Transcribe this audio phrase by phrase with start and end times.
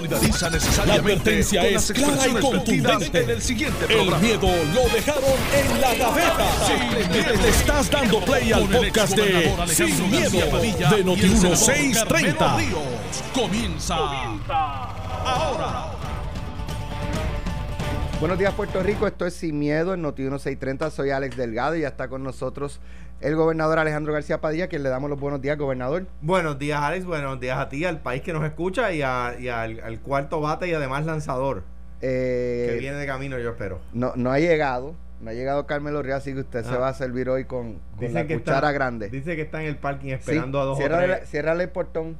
[0.00, 0.86] solidariza necesariamente.
[0.86, 3.22] La advertencia con es clara y contundente.
[3.22, 4.18] En el siguiente El programa.
[4.18, 6.46] miedo lo dejaron en la gaveta.
[7.10, 7.42] Miedo.
[7.42, 12.38] Le estás dando play al podcast de Sin Miedo de y el Noti senador 1630.
[12.38, 12.82] Carmelo Ríos.
[13.34, 13.96] Comienza
[15.24, 15.99] ahora.
[18.20, 21.80] Buenos días Puerto Rico, esto es Sin Miedo en Noti 1630, soy Alex Delgado y
[21.80, 22.78] ya está con nosotros
[23.22, 26.06] el gobernador Alejandro García Padilla, quien le damos los buenos días, gobernador.
[26.22, 27.04] Buenos días, Alex.
[27.04, 30.40] Buenos días a ti, al país que nos escucha y, a- y al, al cuarto
[30.40, 31.62] bate y además lanzador
[32.02, 33.80] Eh, que viene de camino, yo espero.
[33.92, 36.78] no, no ha llegado, no ha llegado Carmelo Ríos, así que usted se Ah.
[36.78, 39.08] va a servir hoy con, la que cuchara está- grande.
[39.10, 41.28] Dice que está en el parking Sí, esperando a dos o ciérrale, tres.
[41.30, 42.16] ciérrale el portón.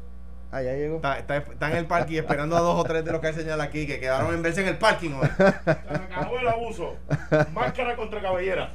[0.52, 0.96] Ah, ya llegó.
[0.96, 3.34] Está, está- está en el parking esperando a dos o tres de los que él
[3.34, 5.28] señala aquí que quedaron en verse en el parking hoy.
[5.38, 6.96] acabó el abuso.
[7.54, 8.72] Máscara contra cabellera.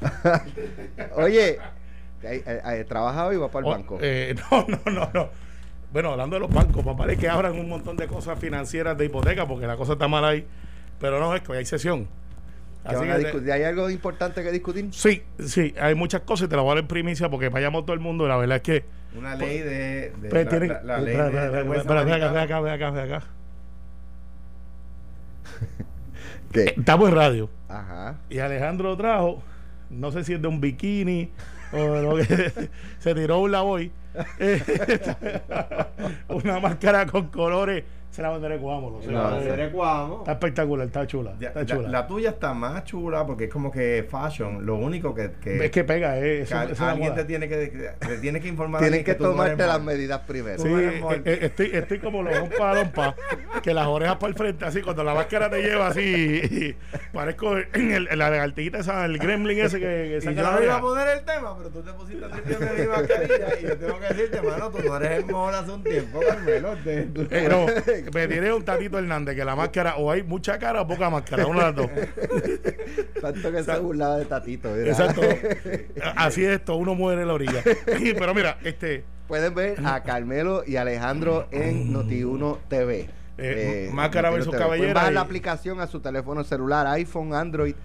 [1.15, 1.49] Oye,
[2.23, 3.98] eh, eh, eh, ¿trabaja hoy o va para el Oh, banco?
[4.01, 5.29] eh, no, no, no, no.
[5.91, 9.05] Bueno, hablando de los bancos, papá, es que abran un montón de cosas financieras de
[9.05, 10.45] hipoteca porque la cosa está mal ahí.
[10.99, 12.07] Pero no, es que hoy hay sesión.
[12.88, 13.51] ¿Qué Así van a que te- discutir?
[13.51, 14.87] ¿Hay algo importante que discutir?
[14.91, 17.84] sí, sí, hay muchas cosas y te las voy a dar en primicia porque vayamos
[17.85, 18.27] todo el mundo.
[18.27, 18.85] La verdad es que.
[19.18, 20.13] Una ley de.
[20.21, 23.23] de pues, la, la- la ley acá, ve acá, ve acá.
[26.51, 26.73] ¿Qué?
[26.77, 27.49] Estamos en radio.
[27.68, 28.15] Ajá.
[28.29, 29.41] Y Alejandro trajo,
[29.90, 31.32] no sé si es de un bikini
[31.73, 32.51] o lo que
[32.99, 33.51] se tiró un
[34.40, 34.62] eh,
[36.29, 37.84] una máscara con colores,
[38.16, 39.12] se la bandera de Cuamo, lo sé.
[39.12, 39.38] La.
[40.20, 41.90] Está espectacular, está chula, Ya, está la, chula.
[41.90, 44.66] la tuya está más chula porque es como que fashion.
[44.66, 45.32] Lo único que.
[45.41, 48.18] que es que pega, eh, eso- que esa es la alguien te tiene que, te
[48.20, 48.82] tiene que informar.
[48.82, 50.62] Tienes ti que tú no tomarte las medidas primero.
[50.62, 53.16] Sí, eh, eh, estoy, estoy como los lompa lompa,
[53.62, 56.76] que las orejas para el frente, así, cuando la máscara te lleva así, y
[57.13, 60.44] parezco en, el, en la lagartija esa, el gremlin ese que, que Y saca yo
[60.44, 63.60] la no iba a poner el tema, pero tú te pusiste a tripearme mi mascarilla
[63.60, 66.75] y yo tengo que decirte, mano, tú no eres el mejor hace un tiempo, Carmelo.
[66.84, 67.66] Te- Eh, no,
[68.13, 71.45] me tiré un Tatito Hernández, que la máscara, o hay mucha cara o poca máscara,
[71.47, 71.89] una de las dos.
[73.22, 74.75] Tanto que se burlaba de Tatito.
[74.78, 75.22] Exacto.
[76.16, 77.61] Así es esto, uno muere en la orilla.
[77.85, 83.09] Pero mira, este, Pueden ver a Carmelo y Alejandro en Noti1 TV.
[83.38, 84.63] Eh, máscara Noti1 versus TV.
[84.63, 87.75] cabellera bajar y- la aplicación a su teléfono celular, iPhone, Android.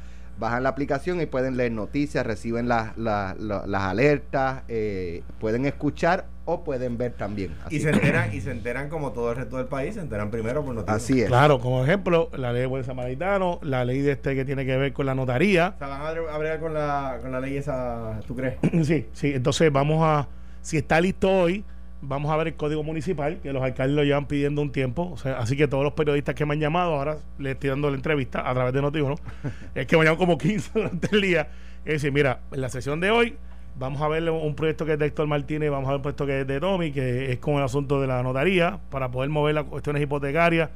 [0.41, 5.67] Bajan la aplicación y pueden leer noticias, reciben las, las, las- las alertas, eh, pueden
[5.67, 7.55] escuchar o pueden ver también.
[7.65, 10.31] Así, Y se enteran, y se enteran como todo el resto del país, se enteran
[10.31, 10.97] primero por noticias.
[11.03, 11.29] así es.
[11.29, 14.77] claro, como ejemplo, la ley de buen samaritano, la ley de este que tiene que
[14.77, 15.75] ver con la notaría.
[15.77, 18.57] O sea, van a bre- a bregar con la, con la ley esa, ¿tú crees?
[18.85, 20.27] Sí, sí, entonces vamos a,
[20.63, 21.65] si está listo hoy,
[22.03, 25.17] vamos a ver el código municipal, que los alcaldes lo llevan pidiendo un tiempo, o
[25.17, 27.97] sea, así que todos los periodistas que me han llamado, ahora les estoy dando la
[27.97, 29.19] entrevista a través de Noti1,
[29.75, 31.49] es que me llaman como 15 durante el día,
[31.85, 33.37] es decir, mira, en la sesión de hoy
[33.79, 36.27] vamos a ver un proyecto que es de Héctor Martínez, vamos a ver un proyecto
[36.27, 39.55] que es de Tommy, que es con el asunto de la notaría, para poder mover
[39.55, 40.71] las cuestiones hipotecarias,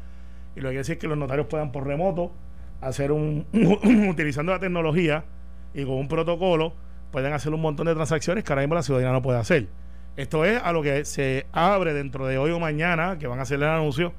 [0.57, 2.33] y lo que quiere decir es que los notarios puedan por remoto
[2.81, 3.47] hacer un,
[4.11, 5.25] utilizando la tecnología
[5.73, 6.75] y con un protocolo,
[7.11, 9.69] pueden hacer un montón de transacciones que ahora mismo la ciudadanía no puede hacer.
[10.17, 13.43] Esto es a lo que se abre dentro de hoy o mañana, que van a
[13.43, 14.13] hacer el anuncio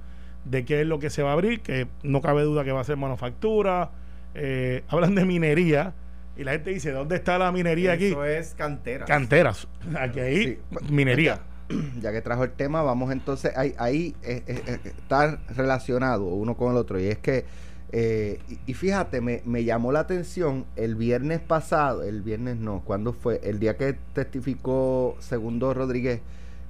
[0.43, 2.81] de qué es lo que se va a abrir, que no cabe duda que va
[2.81, 3.91] a ser manufactura,
[4.33, 5.93] eh, hablan de minería,
[6.37, 8.07] y la gente dice, ¿dónde está la minería aquí?
[8.07, 9.05] Eso es cantera.
[9.05, 9.67] Canteras,
[9.97, 10.59] aquí hay Sí.
[10.89, 11.39] minería.
[12.01, 16.55] ya que trajo el tema, vamos entonces, ahí, ahí eh, eh, eh, está relacionado uno
[16.55, 16.99] con el otro.
[16.99, 17.45] Y es que,
[17.91, 23.39] eh, y, fíjate, me, llamó la atención el viernes pasado, el viernes no, ¿cuándo fue?
[23.43, 26.21] El día que testificó Segundo Rodríguez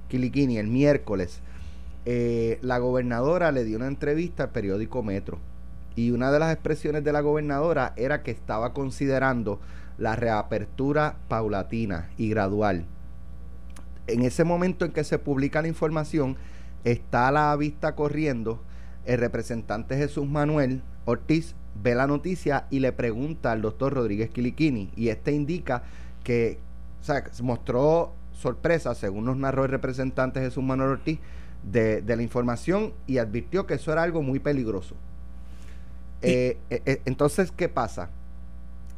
[0.08, 1.40] Quiliquini, el miércoles,
[2.04, 5.38] eh, la gobernadora le dio una entrevista al periódico Metro.
[5.96, 9.60] Y una de las expresiones de la gobernadora era que estaba considerando
[9.98, 12.84] la reapertura paulatina y gradual
[14.06, 16.36] en ese momento en que se publica la información,
[16.84, 18.60] está la vista corriendo,
[19.06, 24.90] el representante Jesús Manuel Ortiz ve la noticia y le pregunta al doctor Rodríguez Quiliquini,
[24.96, 25.82] y este indica
[26.24, 26.58] que,
[27.00, 31.18] o sea, mostró sorpresa, según nos narró el representante Jesús Manuel Ortiz,
[31.62, 34.94] de, de la información y advirtió que eso era algo muy peligroso.
[36.22, 38.10] Eh, eh, eh, entonces, ¿qué pasa?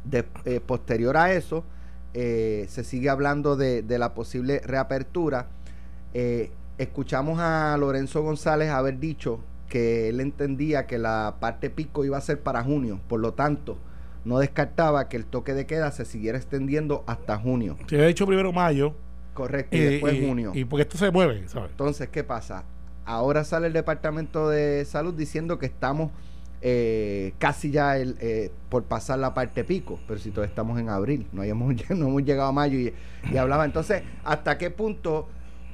[0.03, 1.63] De, eh, posterior a eso,
[2.13, 5.47] se sigue hablando de, de la posible reapertura.
[6.77, 12.21] Escuchamos a Lorenzo González haber dicho que él entendía que la parte pico iba a
[12.21, 13.77] ser para junio, por lo tanto,
[14.25, 17.77] no descartaba que el toque de queda se siguiera extendiendo hasta junio.
[17.87, 18.93] Se había dicho primero mayo,
[19.33, 20.51] Correcto, y eh, después y- junio.
[20.53, 21.71] y porque esto se mueve, ¿sabes?
[21.71, 22.63] Entonces, ¿qué pasa?
[23.05, 26.11] Ahora sale el Departamento de Salud diciendo que estamos
[26.61, 30.89] eh, casi ya el, eh, por pasar la parte pico, pero si todavía estamos en
[30.89, 32.93] abril, no, hayamos, no hemos llegado a mayo y,
[33.31, 33.63] y hablaba.
[33.65, 35.27] Entonces, ¿hasta qué punto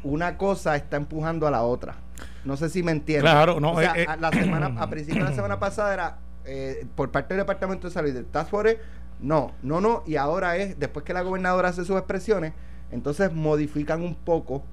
[0.03, 1.95] una cosa está empujando a la otra.
[2.43, 3.29] No sé si me entiendes.
[3.31, 4.05] Claro, no, O sea, eh, eh.
[4.07, 7.87] a, la semana, a principio de la semana pasada era eh, por parte del Departamento
[7.87, 8.79] de Salud del Task Force,
[9.19, 12.53] no, no, no, y ahora es, después que la gobernadora hace sus expresiones,
[12.91, 14.63] entonces modifican un poco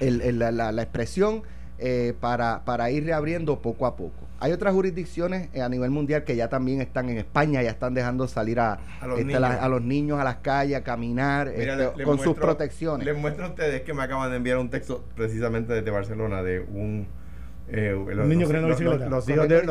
[0.00, 1.42] el- el- la, la- la expresión
[1.78, 4.26] eh, para, para ir reabriendo poco a poco.
[4.40, 7.92] Hay otras jurisdicciones eh, a nivel mundial que ya también están en España, ya están
[7.94, 9.62] dejando salir a, A los este, la- niños.
[9.64, 13.04] a los niños a las calles, a caminar, Mira, este, le- le con sus protecciones.
[13.04, 16.60] Les muestro a ustedes que me acaban de enviar un texto precisamente desde Barcelona de
[16.60, 17.08] un...
[17.68, 19.08] eh, los, niño los- los- bicicleta.
[19.08, 19.62] los hijos de,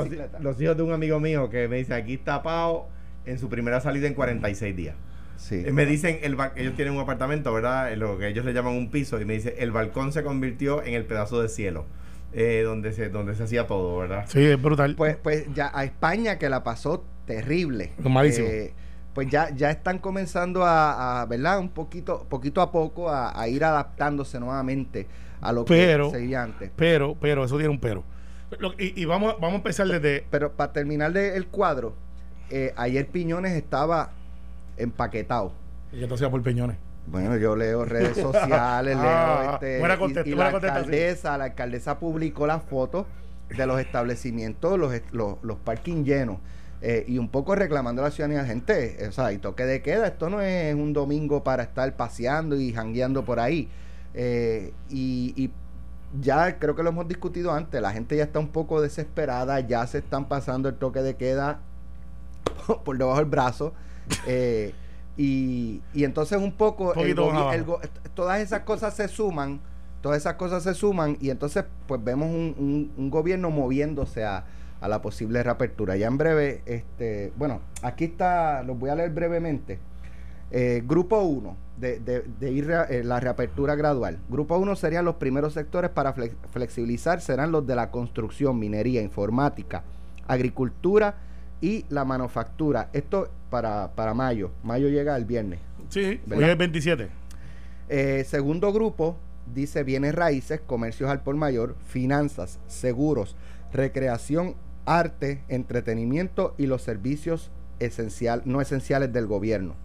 [0.42, 2.88] los, hijos de un amigo mío que me dice, aquí está Pau
[3.26, 4.96] en su primera salida en 46 días.
[5.38, 5.64] Sí.
[5.66, 7.94] Eh, Me dicen, el ba- ellos tienen un apartamento, ¿verdad?
[7.94, 10.84] Eh, Lo que ellos le llaman un piso, y me dice, el balcón se convirtió
[10.84, 11.86] en el pedazo de cielo,
[12.40, 14.26] eh, donde, se, donde se hacía todo, ¿verdad?
[14.28, 14.96] Sí, es brutal.
[14.96, 17.92] Pues, pues ya a España que la pasó terrible.
[17.98, 18.48] Malísimo.
[18.48, 18.74] Eh,
[19.14, 21.58] pues ya, ya están comenzando a, a, ¿verdad?
[21.60, 25.08] Un poquito, poquito a poco a, a ir adaptándose nuevamente
[25.42, 26.70] a lo Pero- que seguía antes.
[26.76, 28.04] pero, pero, eso tiene un pero.
[28.60, 30.24] Lo- y, y vamos, vamos a empezar desde.
[30.30, 31.96] Pero para terminar de- el cuadro,
[32.52, 34.12] eh, ayer Piñones estaba
[34.78, 35.54] empaquetado.
[35.92, 36.78] Y esto sea por peñones.
[37.08, 39.80] Bueno, yo leo redes sociales, Ah, leo este.
[39.80, 43.06] buena y- contesta- y, buena la alcaldesa, la alcaldesa publicó las fotos
[43.50, 46.38] de los establecimientos, los, los, los parking llenos.
[46.82, 50.06] eh, y un poco reclamando a la ciudadanía, gente, o sea, y toque de queda,
[50.08, 53.68] esto no es un domingo para estar paseando y jangueando por ahí.
[54.14, 55.52] Eh, y, y
[56.22, 59.88] ya creo que lo hemos discutido antes, la gente ya está un poco desesperada, ya
[59.88, 61.62] se están pasando el toque de queda
[62.86, 63.74] por debajo del brazo.
[64.28, 64.74] eh,
[65.18, 67.16] y, y entonces un poco el
[67.56, 67.80] el go-
[68.14, 69.60] todas esas cosas se suman,
[70.02, 74.46] todas esas cosas se suman y entonces pues vemos un, un- un gobierno moviéndose a,
[74.80, 75.96] a la posible reapertura.
[75.98, 79.80] Ya en breve, este, bueno, aquí está, los voy a leer brevemente.
[80.52, 84.20] Eh, grupo 1, de, de- de ir rea- eh, la reapertura gradual.
[84.30, 89.02] Grupo 1 serían los primeros sectores para flex- flexibilizar, serán los de la construcción, minería,
[89.02, 89.84] informática,
[90.28, 91.16] agricultura
[91.60, 92.90] y la manufactura.
[92.94, 94.52] Esto para, para mayo.
[94.64, 95.60] Mayo llega el viernes.
[95.90, 96.52] Sí, hoy ¿Verdad?
[96.52, 97.08] es 27.
[97.90, 99.18] Eh, segundo grupo
[99.54, 103.36] dice bienes raíces, comercios al por mayor, finanzas, seguros,
[103.72, 104.56] recreación,
[104.86, 109.76] arte, entretenimiento y los servicios esencial, no esenciales del gobierno.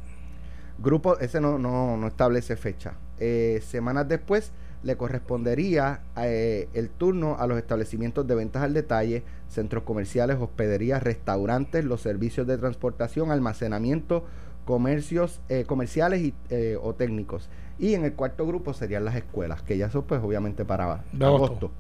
[0.78, 2.94] Grupo, ese no, no, no establece fecha.
[3.18, 4.52] Eh, semanas después
[4.82, 11.02] le correspondería eh, el turno a los establecimientos de ventas al detalle, centros comerciales, hospederías,
[11.02, 14.25] restaurantes, los servicios de transportación, almacenamiento,
[14.64, 17.49] comercios eh, comerciales y, eh, o técnicos.
[17.79, 21.25] Y en el cuarto grupo serían las escuelas, que ya son pues obviamente para De
[21.25, 21.46] agosto.
[21.46, 21.70] agosto.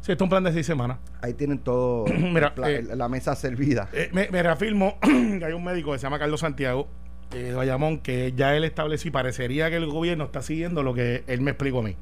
[0.00, 0.98] Sí, esto es un plan de seis semanas.
[1.22, 3.88] Ahí tienen todo Mira, eh, la mesa servida.
[3.92, 6.88] Eh, me, me reafirmo que hay un médico que se llama Carlos Santiago
[7.32, 10.92] eh, de Bayamón que ya él estableció y parecería que el gobierno está siguiendo lo
[10.92, 11.96] que él me explicó a mí.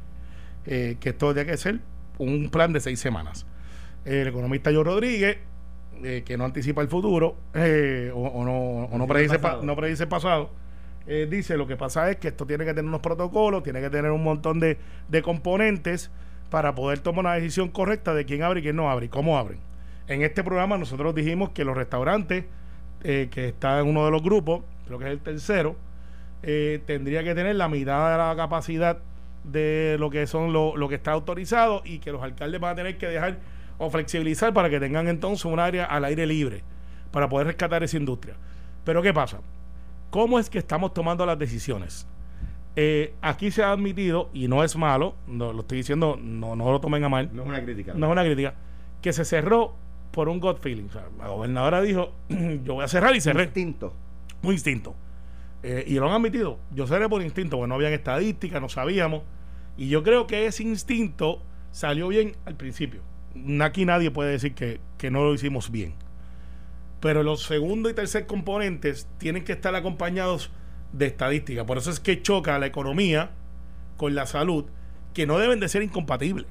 [0.66, 1.80] Eh, que esto tiene que ser
[2.18, 3.46] un plan de seis semanas.
[4.04, 5.38] el economista Joe Rodríguez,
[6.04, 9.62] eh, que no anticipa el futuro eh, o, o no, o no, predice pa- pasado.
[9.64, 10.50] no predice el pasado,
[11.28, 14.10] dice lo que pasa es que esto tiene que tener unos protocolos, tiene que tener
[14.12, 14.78] un montón de,
[15.08, 16.10] de componentes
[16.50, 19.36] para poder tomar una decisión correcta de quién abre y quién no abre y cómo
[19.38, 19.58] abren.
[20.06, 22.44] En este programa nosotros dijimos que los restaurantes,
[23.02, 25.76] eh, que está en uno de los grupos, creo que es el tercero,
[26.44, 28.98] eh, tendría que tener la mitad de la capacidad
[29.44, 32.74] de lo que son lo, lo que está autorizado y que los alcaldes van a
[32.76, 33.38] tener que dejar
[33.78, 36.62] o flexibilizar para que tengan entonces un área al aire libre
[37.10, 38.34] para poder rescatar esa industria.
[38.84, 39.40] Pero ¿qué pasa?
[40.10, 42.06] ¿Cómo es que estamos tomando las decisiones?
[42.76, 46.70] Eh, aquí se ha admitido, y no es malo, no, lo estoy diciendo, no, no
[46.72, 47.92] lo tomen a mal, No es una crítica.
[47.94, 48.54] no es una crítica,
[49.02, 49.74] que se cerró
[50.10, 50.86] por un gut feeling.
[50.88, 53.92] O sea, la gobernadora dijo, yo voy a cerrar y cerré Instinto.
[54.42, 54.94] un instinto.
[55.62, 56.58] Eh, y lo han admitido.
[56.74, 59.22] Yo cerré por instinto, porque no habían estadísticas, no sabíamos.
[59.76, 63.02] Y yo creo que ese instinto salió bien al principio.
[63.62, 65.94] Aquí nadie puede decir que, que no lo hicimos bien.
[67.00, 70.50] Pero los segundo y tercer componentes tienen que estar acompañados
[70.92, 71.64] de estadística.
[71.64, 73.30] Por eso es que choca la economía
[73.96, 74.66] con la salud,
[75.14, 76.46] que no deben de ser incompatibles.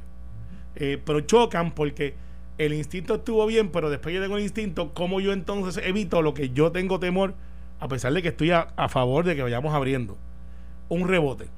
[0.76, 2.16] Eh, pero chocan porque
[2.58, 6.34] el instinto estuvo bien, pero después yo tengo el instinto, ¿cómo yo entonces evito lo
[6.34, 7.36] que yo tengo temor,
[7.82, 10.18] a pesar de que estoy a, a favor de que vayamos abriendo?
[10.88, 11.50] Un rebote.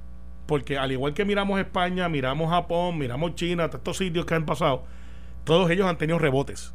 [0.47, 4.45] Porque al igual que miramos España, miramos Japón, miramos China, todos estos sitios que han
[4.45, 4.83] pasado,
[5.43, 6.73] todos ellos han tenido rebotes.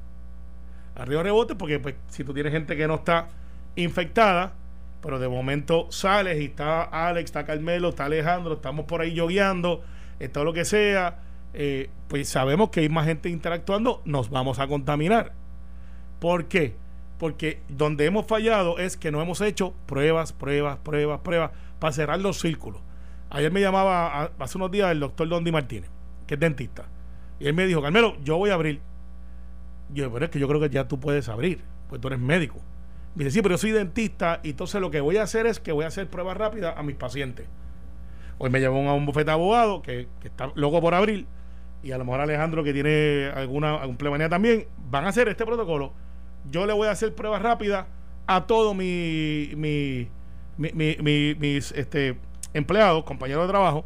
[0.95, 3.29] Han tenido rebotes porque pues, si tú tienes gente que no está
[3.75, 4.53] infectada,
[5.01, 9.83] pero de momento sales y está Alex, está Carmelo, está Alejandro, estamos por ahí yogueando,
[10.33, 11.21] todo lo que sea,
[11.55, 15.33] eh, pues sabemos que hay más gente interactuando, nos vamos a contaminar.
[16.19, 16.77] ¿Por qué?
[17.19, 22.21] Porque donde hemos fallado es que no hemos hecho pruebas, pruebas, pruebas, pruebas para cerrar
[22.21, 22.81] los círculos.
[23.31, 25.91] Ayer me llamaba hace unos días el doctor Dondi Martínez,
[26.27, 26.87] que es dentista.
[27.41, 28.81] Y él me dijo, Carmelo, yo voy a abrir.
[29.93, 32.61] Yo, pero es que yo creo que ya tú puedes abrir, pues tú eres médico.
[33.15, 35.61] Me dice, sí, pero yo soy dentista y entonces lo que voy a hacer es
[35.61, 37.47] que voy a hacer pruebas rápidas a mis pacientes.
[38.39, 41.27] Hoy me llevó a un bufete de abogado que, está loco por abrir
[41.83, 45.93] y a lo mejor Alejandro que tiene alguna plemanía también, van a hacer este protocolo.
[46.51, 47.87] Yo le voy a hacer pruebas rápidas
[48.27, 50.09] a todos mi, mi-
[50.57, 52.19] mi- mi- mi- mis este,
[52.55, 53.85] empleados, compañeros de trabajo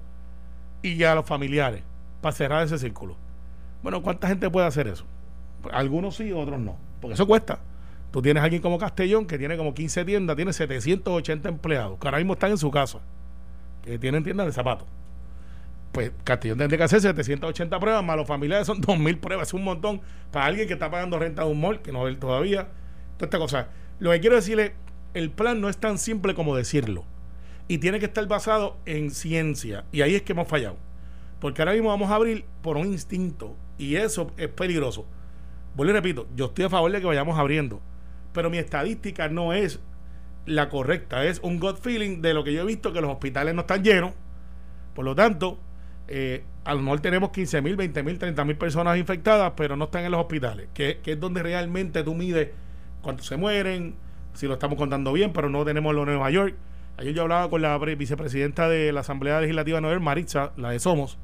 [0.82, 1.82] y a los familiares
[2.20, 3.16] para cerrar ese círculo.
[3.82, 5.04] Bueno, ¿cuánta gente puede hacer eso?
[5.72, 7.58] Algunos sí, otros no, porque eso cuesta.
[8.10, 12.06] Tú tienes a alguien como Castellón que tiene como 15 tiendas, tiene 780 empleados, que
[12.06, 12.98] ahora mismo están en su casa,
[13.82, 14.86] que tienen tiendas de zapatos.
[15.92, 20.00] Pues Castellón tendría que hacer 780 pruebas, más familiares son 2.000 pruebas, es un montón
[20.30, 22.68] para alguien que está pagando renta de un mall, que no ve todavía.
[23.18, 23.68] Toda esta cosa.
[23.98, 24.74] Lo que quiero decirle,
[25.14, 27.04] el plan no es tan simple como decirlo.
[27.68, 29.84] Y tiene que estar basado en ciencia.
[29.92, 30.76] Y ahí es que hemos fallado.
[31.40, 33.54] Porque ahora mismo vamos a abrir por un instinto.
[33.78, 35.06] Y eso es peligroso.
[35.74, 37.80] Vuelvo y repito, yo estoy a favor de que vayamos abriendo.
[38.32, 39.80] Pero mi estadística no es
[40.46, 41.24] la correcta.
[41.24, 43.84] Es un gut feeling de lo que yo he visto que los hospitales no están
[43.84, 44.12] llenos.
[44.94, 45.58] Por lo tanto,
[46.08, 49.86] eh, a lo mejor tenemos 15 mil, 20 mil, 30 mil personas infectadas, pero no
[49.86, 52.50] están en los hospitales, que, es donde realmente tú mides
[53.02, 53.94] cuántos se mueren,
[54.34, 56.54] si lo estamos contando bien, pero no tenemos lo de Nueva York.
[56.98, 60.70] Ayer yo hablaba con la pre- vicepresidenta de la Asamblea Legislativa Nueva York, Maritza, la
[60.70, 61.18] de Somos,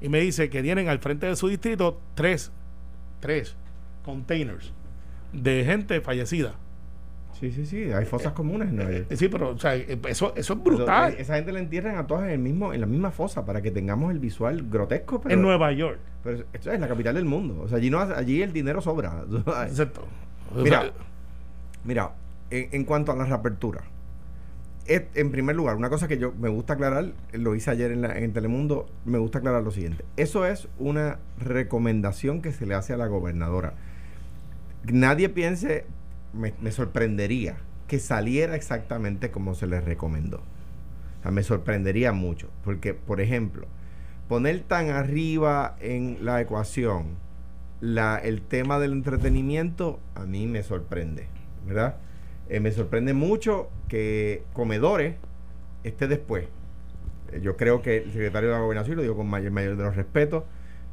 [0.00, 2.52] y me dice que tienen al frente de su distrito tres,
[3.20, 3.56] tres
[4.04, 4.72] containers
[5.32, 6.54] de gente fallecida.
[7.50, 9.06] Sí, sí, sí, hay fosas comunes en Nueva York.
[9.10, 11.12] Eh, Sí, pero o sea, eh, eso, eso es brutal.
[11.12, 13.60] eh, esa gente la entierran a todas en el mismo en la misma fosa para
[13.60, 15.98] que tengamos el visual grotesco, pero, en Nueva York.
[16.22, 17.60] pero esto es la capital del mundo.
[17.62, 19.24] O sea, allí no allí el dinero sobra.
[19.68, 20.06] Exacto.
[20.56, 20.90] Mira,
[21.84, 22.12] Mira,
[22.50, 23.82] en, en cuanto a la reapertura,
[24.86, 28.18] en primer lugar, una cosa que yo me gusta aclarar, lo hice ayer en, la-
[28.18, 30.04] en Telemundo, me gusta aclarar lo siguiente.
[30.16, 33.74] Eso es una recomendación que se le hace a la gobernadora.
[34.84, 35.86] Nadie piense,
[36.34, 40.42] me, sorprendería que saliera exactamente como se les recomendó.
[41.30, 43.66] Me sorprendería mucho, porque, por ejemplo,
[44.28, 47.16] poner tan arriba en la ecuación
[47.80, 51.28] la, el tema del entretenimiento, a mí me sorprende,
[51.66, 51.96] ¿verdad?
[52.48, 55.16] Eh, me sorprende mucho que comedores
[55.82, 56.46] esté después.
[57.32, 59.84] Eh, yo creo que el secretario de la gobernación, lo digo con mayor, mayor de
[59.84, 60.44] los respetos,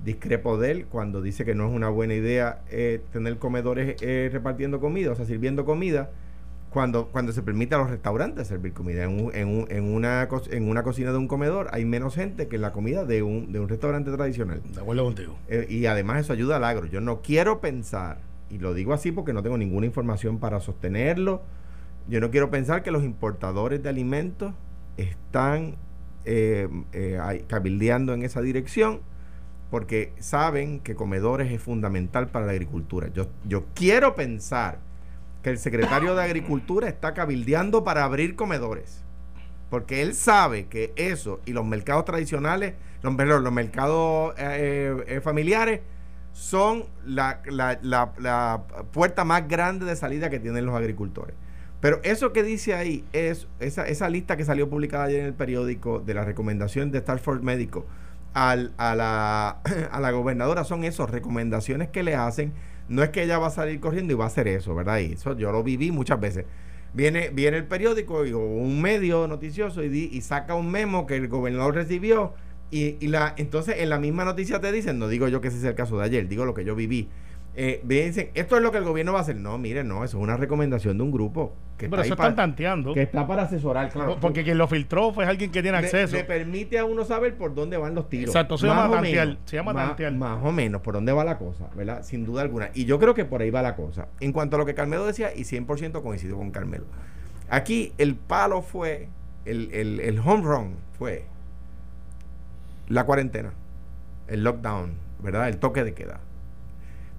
[0.03, 4.29] discrepo de él cuando dice que no es una buena idea eh, tener comedores eh,
[4.31, 6.09] repartiendo comida, o sea, sirviendo comida,
[6.71, 9.03] cuando, cuando se permite a los restaurantes servir comida.
[9.03, 12.47] En, un- en, un- en una, en una cocina de un comedor hay menos gente
[12.47, 14.61] que en la comida de un, de un restaurante tradicional.
[14.73, 15.35] de acuerdo contigo.
[15.49, 16.85] Eh, y además eso ayuda al agro.
[16.87, 21.41] Yo no quiero pensar, y lo digo así porque no tengo ninguna información para sostenerlo,
[22.09, 24.53] yo no quiero pensar que los importadores de alimentos
[24.97, 25.75] están
[26.25, 29.01] eh, eh, cabildeando en esa dirección
[29.71, 33.07] porque saben que comedores es fundamental para la agricultura.
[33.13, 34.77] Yo, yo quiero pensar
[35.41, 39.03] que el secretario de Agricultura está cabildeando para abrir comedores.
[39.71, 45.79] Porque él sabe que eso y los mercados tradicionales, los, los mercados eh, eh, familiares,
[46.33, 51.33] son la, la- la- la puerta más grande de salida que tienen los agricultores.
[51.79, 55.33] Pero eso que dice ahí es esa, esa lista que salió publicada ayer en el
[55.33, 57.85] periódico de la recomendación de Starford Médico
[58.33, 59.61] al- a, la,
[59.91, 62.53] a la gobernadora son esas recomendaciones que le hacen.
[62.89, 64.99] No es que ella va a salir corriendo y va a hacer eso, ¿verdad?
[64.99, 66.45] Y eso yo lo viví muchas veces.
[66.93, 71.05] Viene, viene el periódico y- o un medio noticioso y, di- y saca un memo
[71.07, 72.33] que el gobernador recibió
[72.69, 75.59] y, y la, entonces en la misma noticia te dicen, no digo yo que ese
[75.59, 77.09] sea el caso de ayer, digo lo que yo viví.
[77.53, 79.35] Eh, dicen, esto es lo que el gobierno va a hacer.
[79.35, 82.35] No, mire, no, eso es una recomendación de un grupo que, Pero está, eso están
[82.35, 82.93] tanteando.
[82.93, 84.17] que está para asesorar, claro.
[84.21, 86.15] Porque quien lo filtró fue alguien que tiene Le- acceso.
[86.15, 88.29] Le, permite a uno saber por dónde van los tiros.
[88.33, 89.41] Exacto, se Más llama o tantear, menos.
[89.45, 90.13] se llama más, tantear.
[90.13, 92.03] Más o menos por dónde va la cosa, ¿verdad?
[92.03, 92.69] Sin duda alguna.
[92.73, 94.07] Y yo creo que por ahí va la cosa.
[94.21, 96.85] En cuanto a lo que Carmelo decía, y 100% coincido con Carmelo.
[97.49, 99.09] Aquí el palo fue,
[99.43, 101.25] el, el, el home run fue
[102.87, 103.51] la cuarentena,
[104.27, 105.49] el lockdown, ¿verdad?
[105.49, 106.21] El toque de queda.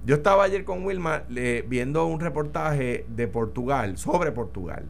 [0.05, 4.85] Yo estaba ayer con Wilma le- viendo un reportaje de Portugal, sobre Portugal,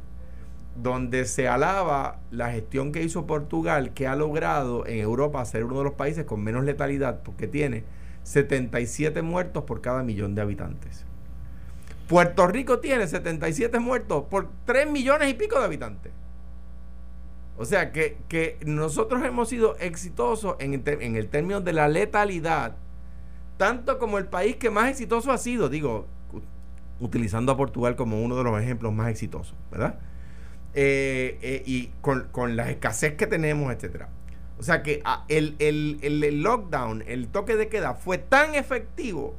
[0.83, 5.79] donde se alaba la gestión que hizo Portugal, que ha logrado en Europa ser uno
[5.79, 7.85] de los países con menos letalidad, porque tiene
[8.23, 11.05] 77 muertos por cada millón de habitantes.
[12.09, 16.13] Puerto Rico tiene 77 muertos por 3 millones y pico de habitantes.
[17.59, 20.73] O sea que, que nosotros hemos sido exitosos en
[21.17, 22.77] el término de la letalidad,
[23.63, 26.09] tanto como el país que más exitoso ha sido, digo,
[26.99, 30.01] utilizando a Portugal como uno de los ejemplos más exitosos, ¿verdad?
[30.75, 34.09] Eh, eh, y con, con la escasez que tenemos, etcétera.
[34.59, 39.37] O sea que ah, el, el- el- lockdown, el toque de queda fue tan efectivo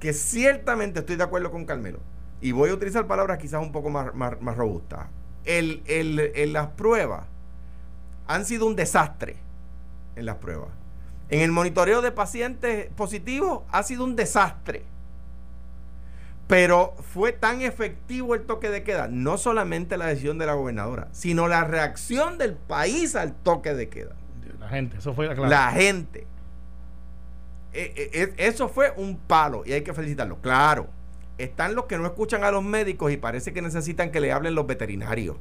[0.00, 1.98] que ciertamente estoy de acuerdo con Carmelo.
[2.40, 5.08] Y voy a utilizar palabras quizás un poco más, más, más robustas.
[5.44, 5.82] El-
[6.54, 7.26] las pruebas
[8.28, 9.36] han sido un desastre
[10.16, 10.70] en las pruebas.
[11.32, 14.84] En el monitoreo de pacientes positivos ha sido un desastre.
[16.46, 21.08] Pero fue tan efectivo el toque de queda, no solamente la decisión de la gobernadora,
[21.12, 24.14] sino la reacción del país al toque de queda.
[24.60, 25.48] La gente, eso fue la clave.
[25.48, 26.26] La gente.
[27.72, 30.36] Eh, eh, eh, eso fue un palo y hay que felicitarlo.
[30.42, 30.88] Claro,
[31.38, 34.54] están los que no escuchan a los médicos y parece que necesitan que le hablen
[34.54, 35.38] los veterinarios,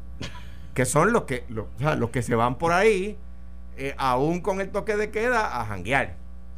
[0.73, 1.65] que son los que, los,
[2.11, 3.17] que se van por ahí,
[3.77, 6.15] eh, aún con el toque de queda, a janguear.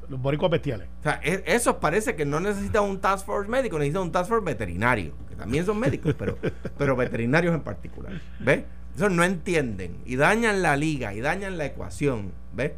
[0.10, 0.88] Los boricuas bestiales.
[1.00, 4.30] O sea, e- esos parece que no necesitan un task force médico, necesitan un task
[4.30, 6.38] force veterinario, que también son médicos, pero,
[6.78, 8.14] pero veterinarios en particular.
[8.40, 8.64] ¿Ves?
[8.96, 12.32] Eso no entienden y dañan la liga y dañan la ecuación.
[12.54, 12.74] ¿Ves?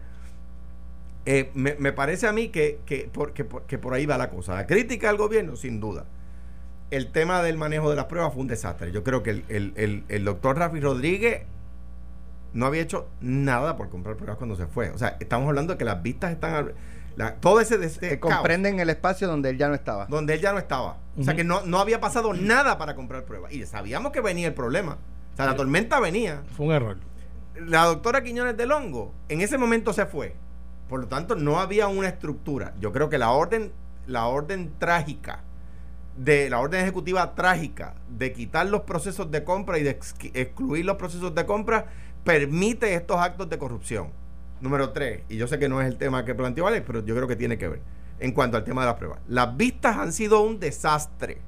[1.25, 4.17] Eh, me, me parece a mí que, que, por, que por- que por ahí va
[4.17, 4.53] la cosa.
[4.55, 6.05] La crítica al gobierno, sin duda.
[6.91, 8.91] El tema del manejo de las pruebas fue un desastre.
[8.91, 11.41] Yo creo que el, el- el- el doctor Rafi Rodríguez
[12.55, 14.89] no había hecho nada por comprar pruebas cuando se fue.
[14.89, 16.53] O sea, estamos hablando de que las vistas están...
[16.55, 16.75] al-
[17.15, 20.05] la- todo ese, Que caos comprenden el espacio donde él ya no estaba.
[20.07, 20.97] donde él ya no estaba.
[21.17, 23.53] O sea que no, no había pasado nada para comprar pruebas.
[23.53, 24.97] Y sabíamos que venía el problema.
[25.33, 26.41] O sea, la tormenta venía.
[26.57, 26.97] Fue un error.
[27.55, 30.35] La doctora Quiñones del Hongo en ese momento se fue.
[30.89, 32.73] Por lo tanto, no había una estructura.
[32.81, 33.71] Yo creo que la orden,
[34.07, 35.39] la orden trágica,
[36.17, 40.85] de la orden ejecutiva trágica de quitar los procesos de compra y de ex- excluir
[40.85, 41.87] los procesos de compra
[42.23, 44.09] permite estos actos de corrupción.
[44.61, 47.13] Número tres, y yo sé que no es el tema que planteó Alex, pero yo
[47.15, 47.81] creo que tiene que ver
[48.19, 49.19] en cuanto al tema de las pruebas.
[49.27, 51.41] Las vistas han sido un desastre.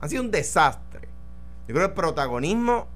[0.00, 1.08] Han sido un desastre.
[1.68, 2.88] Yo creo que el protagonismo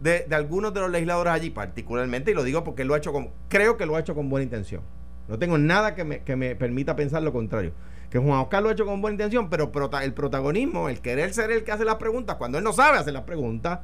[0.00, 3.12] de, de algunos de los legisladores allí, particularmente, y lo digo porque lo ha hecho
[3.12, 4.80] con, creo que lo ha hecho con buena intención.
[5.28, 7.72] No tengo nada que me, que me permita pensar lo contrario.
[8.10, 9.70] Que Juan Oscar lo ha hecho con buena intención, pero
[10.02, 13.12] el protagonismo, el querer ser el que hace las preguntas, cuando él no sabe hacer
[13.12, 13.80] las preguntas,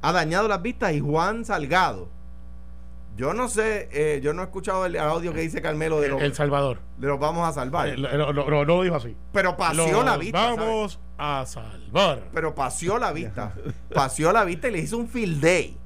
[0.00, 0.92] ha dañado las vistas.
[0.92, 2.08] Y Juan Salgado,
[3.16, 6.22] yo no sé, eh, yo no he escuchado el audio que dice Carmelo de los,
[6.22, 6.78] El Salvador.
[6.98, 7.88] de los vamos a salvar.
[7.98, 9.16] Lo, lo- lo- no lo dijo así.
[9.32, 10.38] pero paseó la vista.
[10.38, 10.58] ¿sabes?
[10.60, 12.22] Vamos a salvar.
[12.32, 13.54] pero paseó la vista.
[13.92, 15.76] paseó la vista y le hizo un field day.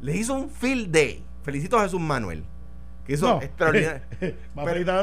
[0.00, 1.24] Le hizo un field day.
[1.44, 2.44] Felicito a Jesús Manuel.
[3.06, 3.42] Que hizo No.
[3.42, 4.00] extraordinario.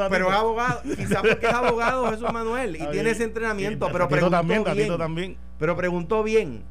[0.10, 4.38] Pero, es abogado, quizás porque es abogado Jesús Manuel y tiene ese entrenamiento, pero preguntó
[4.38, 4.98] también, bien.
[4.98, 5.38] también.
[5.60, 6.64] Pero preguntó bien.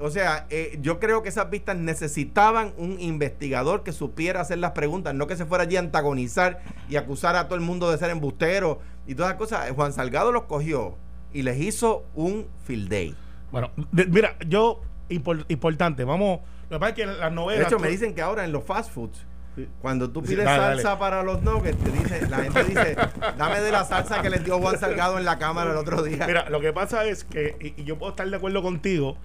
[0.00, 4.70] O sea, eh, yo creo que esas vistas necesitaban un investigador que supiera hacer las
[4.70, 7.98] preguntas, no que se fuera allí a antagonizar y acusar a todo el mundo de
[7.98, 9.70] ser embustero y todas esas cosas.
[9.72, 10.96] Juan Salgado los cogió
[11.32, 13.14] y les hizo un field day.
[13.50, 16.40] Bueno, de- mira, yo, impor- importante, vamos.
[16.70, 17.66] Lo que pasa es que las De novelas.
[17.66, 19.26] hecho, me dicen que ahora en los fast foods,
[19.80, 21.00] cuando tú pides dale, salsa dale.
[21.00, 22.96] para los nuggets, te dice, la gente dice,
[23.36, 26.26] dame de la salsa que les dio Juan Salgado en la cámara el otro día.
[26.26, 29.16] Mira, lo que pasa es que, y, y yo puedo estar de acuerdo contigo,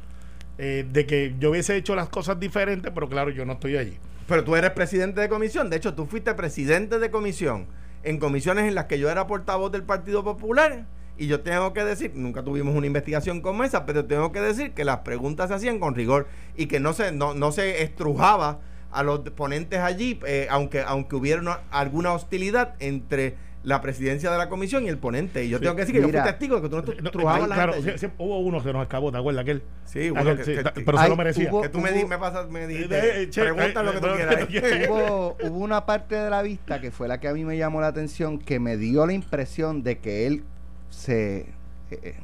[0.59, 3.97] eh, de que yo hubiese hecho las cosas diferentes, pero claro, yo no estoy allí.
[4.27, 5.69] Pero tú eres presidente de comisión.
[5.69, 7.67] De hecho, tú fuiste presidente de comisión
[8.03, 10.85] en comisiones en las que yo era portavoz del Partido Popular.
[11.17, 14.73] Y yo tengo que decir, nunca tuvimos una investigación como esa, pero tengo que decir
[14.73, 18.59] que las preguntas se hacían con rigor y que no se, no, no se estrujaba
[18.93, 24.37] a los ponentes allí, eh, aunque, aunque hubiera una- alguna hostilidad entre la presidencia de
[24.37, 25.45] la comisión y el ponente.
[25.45, 26.19] Y yo Sí, tengo que decir que mira.
[26.19, 27.97] yo fui testigo de que tú no No, estrujabas a la claro, gente allí.
[27.99, 29.41] sí, sí, hubo uno que nos escapó, ¿te acuerdas?
[29.43, 29.63] Aquel.
[29.85, 31.49] Sí, uno Aquel, que- sí, que- que- pero se lo merecía.
[31.49, 33.91] hubo- Que tú me, di- me, pasas, me dijiste, Eh, eh, che, pregunta eh, lo
[33.93, 34.49] que tú eh, quieras.
[34.51, 37.57] eh, hubo, hubo una parte de la vista que fue la que a mí me
[37.57, 40.43] llamó la atención, que me dio la impresión de que él
[40.89, 42.15] se eh, eh,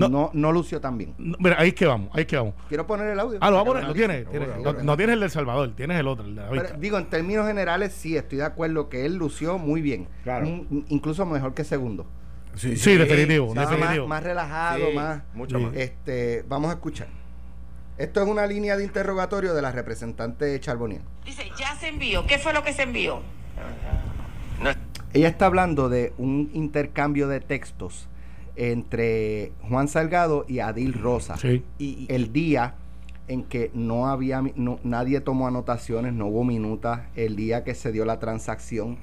[0.00, 0.08] No.
[0.08, 0.30] no.
[0.32, 1.14] No, lució tan bien.
[1.18, 2.54] No, mira, ahí es que vamos, ahí es que vamos.
[2.68, 3.38] Quiero poner el audio.
[3.40, 4.26] Ah, lo va a poner, lo tienes.
[4.26, 6.76] Ahora, no, no tienes el del Salvador, tienes el otro, el de la Pero, vista.
[6.78, 10.08] digo, en términos generales, sí, estoy de acuerdo que él lució muy bien.
[10.24, 10.46] Claro.
[10.46, 12.06] Un- incluso mejor que segundo.
[12.56, 14.08] Sí, definitivo, Estaba más, definitivo.
[14.08, 15.22] más relajado, Sí, más.
[15.34, 15.64] mucho Sí.
[15.64, 15.74] más.
[15.76, 17.06] Este, vamos a escuchar.
[17.96, 21.02] Esto es una línea de interrogatorio de la representante Charbonier.
[21.24, 22.26] Dice, ya se envió.
[22.26, 23.20] ¿Qué fue lo que se envió?
[25.12, 28.08] Ella está hablando de un intercambio de textos
[28.60, 31.36] entre Juan Salgado y Adil Rosa.
[31.38, 31.64] Sí.
[31.78, 32.74] Y el día
[33.26, 37.90] en que no había no- nadie tomó anotaciones, no hubo minutas, el día que se
[37.90, 38.98] dio la transacción.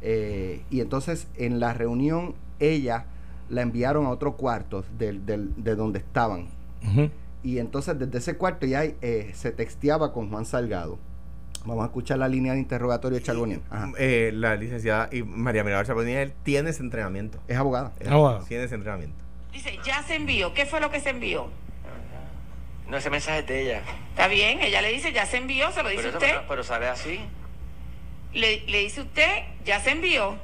[0.00, 3.04] Eh, y entonces en la reunión ella
[3.50, 6.46] la enviaron a otro cuarto del- del- de donde estaban.
[7.42, 10.98] Y entonces desde ese cuarto ya eh, se texteaba con Juan Salgado.
[11.66, 13.60] Vamos a escuchar la línea de interrogatorio de Charbonier.
[13.70, 13.90] Ajá.
[13.98, 17.38] Eh, la licenciada y María Mirabal Charbonnier tiene ese entrenamiento.
[17.48, 17.92] Es abogada.
[18.08, 18.44] Ah, bueno.
[18.46, 19.16] Tiene ese entrenamiento.
[19.52, 20.54] Dice, ya se envió.
[20.54, 21.48] ¿Qué fue lo que se envió?
[22.88, 23.82] No, ese mensaje es de ella.
[24.10, 26.30] Está bien, ella le dice, ya se envió, se lo dice Pero, eso- usted.
[26.36, 27.18] pero, pero sale así.
[28.32, 30.36] Le, le dice usted, ya se envió.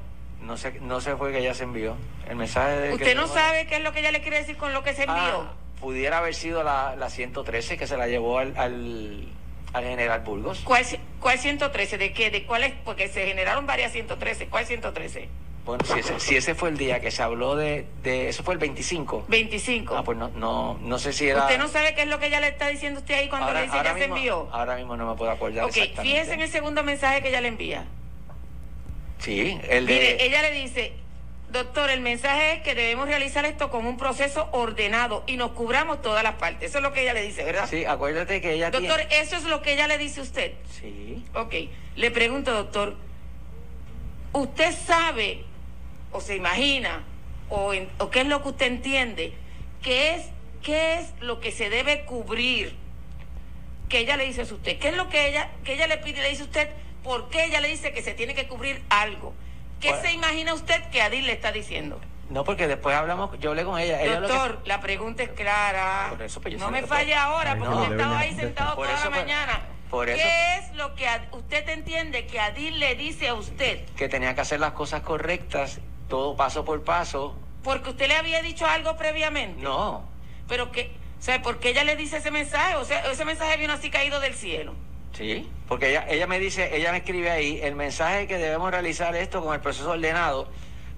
[0.42, 1.94] No sé, no sé fue que ella se envió.
[2.28, 4.56] El mensaje de que Usted no sabe qué es lo que ella le quiere decir
[4.56, 5.16] con lo que se envió.
[5.16, 9.28] Ah, pudiera haber sido la, la 113 que se la llevó al, al,
[9.72, 10.60] al general Burgos.
[10.64, 10.84] ¿Cuál,
[11.20, 11.98] ¿Cuál 113?
[11.98, 12.30] ¿De qué?
[12.30, 12.72] ¿De cuál es?
[12.84, 14.46] Porque se generaron varias 113.
[14.46, 15.28] ¿Cuál 113?
[15.64, 18.54] Bueno, si ese, si ese fue el día que se habló de, de eso fue
[18.54, 19.26] el 25.
[19.28, 19.96] 25.
[19.96, 21.42] Ah, pues no, no, no sé si era.
[21.42, 23.60] Usted no sabe qué es lo que ella le está diciendo usted ahí cuando ahora,
[23.60, 24.48] le dice ya se envió.
[24.50, 27.48] Ahora mismo no me puedo acordar Ok, fíjese en el segundo mensaje que ella le
[27.48, 27.84] envía.
[29.18, 29.92] Sí, el de.
[29.94, 30.94] Mire, ella le dice,
[31.52, 36.00] doctor, el mensaje es que debemos realizar esto con un proceso ordenado y nos cubramos
[36.02, 36.70] todas las partes.
[36.70, 37.68] Eso es lo que ella le dice, ¿verdad?
[37.68, 39.20] Sí, acuérdate que ella Doctor, tiene.
[39.20, 40.52] eso es lo que ella le dice a usted.
[40.80, 41.24] Sí.
[41.34, 41.54] Ok,
[41.96, 42.96] le pregunto, doctor,
[44.32, 45.44] ¿usted sabe
[46.10, 47.04] o se imagina
[47.48, 49.32] o, en- o qué es lo que usted entiende?
[49.82, 50.26] ¿Qué es,
[50.62, 52.74] ¿Qué es lo que se debe cubrir?
[53.88, 54.78] Que ella le dice a usted.
[54.78, 56.68] ¿Qué es lo que ella, que ella le pide y le dice a usted?
[57.04, 59.34] ¿Por qué ella le dice que se tiene que cubrir algo?
[59.82, 60.04] ¿Qué Bueno.
[60.04, 62.00] se imagina usted que Adil le está diciendo?
[62.30, 64.00] No, porque después hablamos, yo hablé con ella.
[64.00, 66.06] ella lo que- Doctor, la pregunta es clara.
[66.10, 68.86] Por eso, pues, yo no me falle ahora porque no, usted estaba ahí sentado Por
[68.86, 69.60] toda eso, la pues, mañana.
[69.90, 73.84] por eso, ¿Qué es lo que usted entiende que Adil le dice a usted?
[73.96, 77.36] que tenía que hacer las cosas correctas, todo paso por paso.
[77.64, 79.60] Porque usted le había dicho algo previamente.
[79.60, 80.08] No,
[80.48, 82.76] Pero que, o sea, ¿por qué ella le dice ese mensaje?
[82.76, 84.74] O sea, ese mensaje vino así caído del cielo.
[85.12, 89.14] Sí, porque ella, ella me dice, ella me escribe ahí, el mensaje que debemos realizar
[89.16, 90.48] esto con el proceso ordenado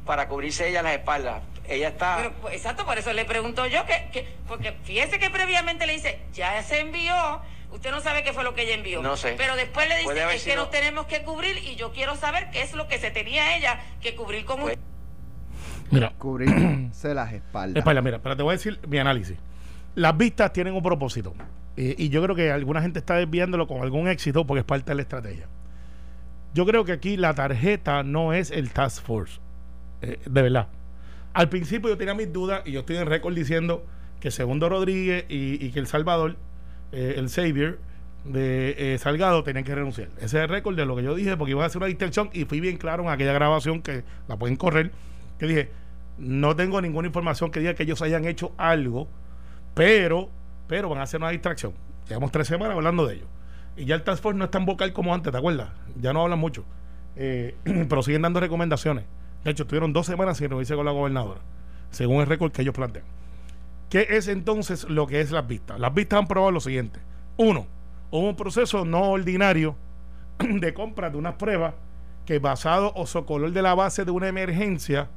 [0.05, 1.43] para cubrirse ella las espaldas.
[1.67, 2.17] Ella está...
[2.19, 5.95] Pero, pues, exacto, por eso le pregunto yo que, que, porque fíjese que previamente le
[5.95, 7.15] dice, ya se envió,
[7.73, 9.01] usted no sabe qué fue lo que ella envió.
[9.01, 9.35] No sé.
[9.39, 12.61] Pero después le dice, es que nos tenemos que cubrir y yo quiero saber qué
[12.61, 14.85] es lo que se tenía ella que cubrir con Pues- usted.
[15.91, 17.77] Mira, Cubrirse las espaldas.
[17.81, 19.37] espera, mira, pero te voy a decir mi análisis.
[19.95, 21.35] Las vistas tienen un propósito.
[21.77, 24.91] Eh, y yo creo que alguna gente está desviándolo con algún éxito porque es parte
[24.91, 25.49] de la estrategia.
[26.55, 29.41] Yo creo que aquí la tarjeta no es el Task Force.
[30.03, 30.69] Eh, de verdad.
[31.33, 33.85] Al principio yo tenía mis dudas y yo estoy en récord diciendo
[34.21, 36.37] que Segundo Rodríguez y, y que El Salvador,
[36.93, 37.79] eh, el Xavier
[38.25, 40.09] de Salgado, tenían que renunciar.
[40.17, 42.31] Ese es el récord de lo que yo dije porque iba a hacer una distinción
[42.33, 44.93] y fui bien claro en aquella grabación que la pueden correr,
[45.39, 45.71] que dije,
[46.19, 49.09] no tengo ninguna información que diga que ellos hayan hecho algo,
[49.75, 50.31] pero,
[50.67, 51.73] pero van a hacer una distracción.
[52.09, 53.27] Llevamos tres semanas hablando de ello.
[53.77, 55.71] Y ya el Task Force no es tan vocal como antes, ¿te acuerdas?
[56.01, 56.65] Ya no hablan mucho.
[57.17, 57.57] Eh,
[57.89, 59.05] pero siguen dando recomendaciones.
[59.45, 61.41] De hecho, tuvieron dos semanas sin reunirse con la gobernadora,
[61.91, 63.05] según el récord que ellos plantean.
[63.91, 65.79] ¿Qué es entonces lo que es las vistas?
[65.79, 67.01] Las vistas han probado lo siguiente.
[67.37, 67.67] Uno,
[68.11, 69.77] hubo un proceso no ordinario
[70.39, 71.75] de compra de unas pruebas
[72.25, 75.09] que basado o socolor de la base de una emergencia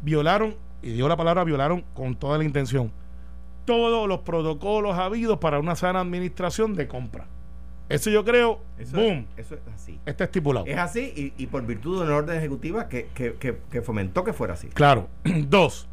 [0.00, 2.92] violaron, y digo la palabra violaron con toda la intención,
[3.64, 7.26] todos los protocolos habidos para una sana administración de compra.
[7.88, 9.98] Eso yo creo, Eso, boom, eso es así.
[10.06, 10.64] está estipulado.
[10.66, 14.24] Es así y, y por virtud de una orden ejecutiva que, que, que, que fomentó
[14.24, 14.68] que fuera así.
[14.68, 15.08] Claro.
[15.24, 15.88] Dos,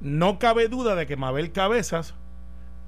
[0.00, 2.14] no cabe duda de que Mabel Cabezas,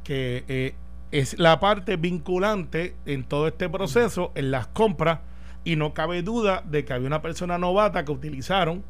[0.03, 0.75] que eh,
[1.11, 5.21] es la parte vinculante en todo este proceso, en las compras,
[5.65, 8.83] y no cabe duda de que había una persona novata que utilizaron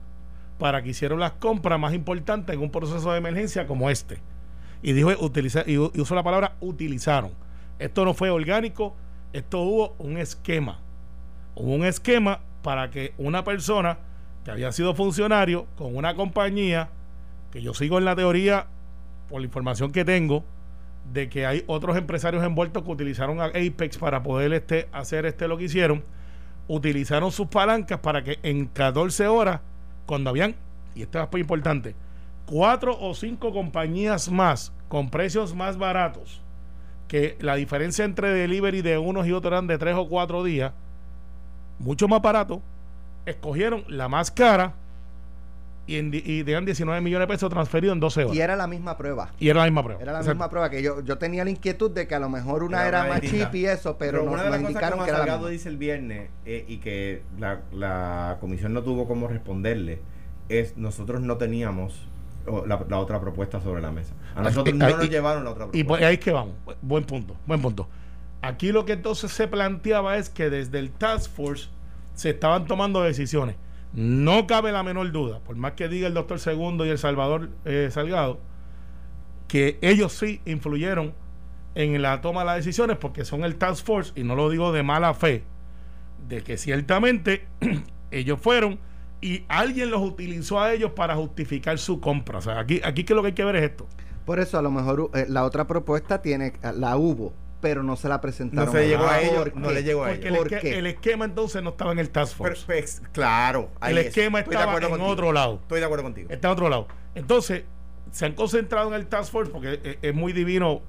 [0.58, 4.18] para que hicieron las compras más importantes en un proceso de emergencia como este.
[4.82, 7.32] Y dijo y, y usó la palabra utilizaron.
[7.78, 8.94] Esto no fue orgánico,
[9.32, 10.80] esto hubo un esquema.
[11.54, 13.98] Hubo un esquema para que una persona
[14.44, 16.90] que había sido funcionario con una compañía,
[17.50, 18.66] que yo sigo en la teoría,
[19.28, 20.44] por la información que tengo,
[21.12, 25.48] de que hay otros empresarios envueltos que utilizaron a Apex para poder este, hacer este
[25.48, 26.04] lo que hicieron,
[26.66, 29.60] utilizaron sus palancas para que en 14 horas,
[30.06, 30.54] cuando habían,
[30.94, 31.94] y esto es muy importante,
[32.48, 36.40] cuatro o cinco compañías más con precios más baratos,
[37.06, 40.72] que la diferencia entre delivery de unos y otros eran de tres o cuatro días,
[41.78, 42.62] mucho más barato,
[43.26, 44.74] escogieron la más cara
[45.86, 48.36] y, en, y dejan 19 millones de pesos transferidos en 12 horas.
[48.36, 49.30] Y era la misma prueba.
[49.38, 50.02] Y era la misma prueba.
[50.02, 50.34] Era la Exacto.
[50.34, 53.04] misma prueba que yo, yo tenía la inquietud de que a lo mejor una Era
[53.04, 55.18] más chip y eso, pero, nos, una de nos las cosas indicaron que era la
[55.18, 55.50] Salgado misma.
[55.52, 60.00] dice el viernes eh, y que la, la comisión no tuvo cómo responderle
[60.50, 62.06] es nosotros no teníamos
[62.66, 64.14] la, la otra propuesta sobre la mesa.
[64.34, 65.78] A nosotros no nos llevaron la otra propuesta.
[65.78, 66.54] Y pues ahí es que vamos.
[66.82, 67.88] Buen punto, buen punto.
[68.42, 71.68] Aquí lo que entonces se planteaba es que desde el Task Force
[72.14, 73.56] se estaban tomando decisiones.
[73.92, 77.50] No cabe la menor duda, por más que diga el doctor Segundo y el Salvador
[77.64, 78.38] eh, Salgado,
[79.48, 81.14] que ellos sí influyeron
[81.74, 84.72] en la toma de las decisiones porque son el Task Force, y no lo digo
[84.72, 85.44] de mala fe,
[86.28, 87.46] de que ciertamente
[88.10, 88.78] ellos fueron
[89.20, 92.38] y alguien los utilizó a ellos para justificar su compra.
[92.38, 93.86] O sea, aquí, aquí que lo que hay que ver es esto.
[94.24, 98.08] Por eso a lo mejor eh, la otra propuesta tiene, la hubo, pero no se
[98.08, 98.66] la presentaron.
[98.66, 100.32] No se le llegó a ellos, ¿Por no le llegó a Porque ellos.
[100.32, 100.78] el, ¿Por esque- qué?
[100.78, 102.64] el esquema entonces no estaba en el Task Pero, Force.
[102.66, 103.70] pues, claro.
[103.80, 104.06] ahí el es.
[104.08, 105.06] esquema estaba en contigo.
[105.06, 105.58] otro lado.
[105.62, 106.28] Estoy de acuerdo contigo.
[106.30, 106.86] Está en otro lado.
[107.14, 107.64] Entonces,
[108.12, 110.82] se han concentrado en el Task Force porque es, es muy divino,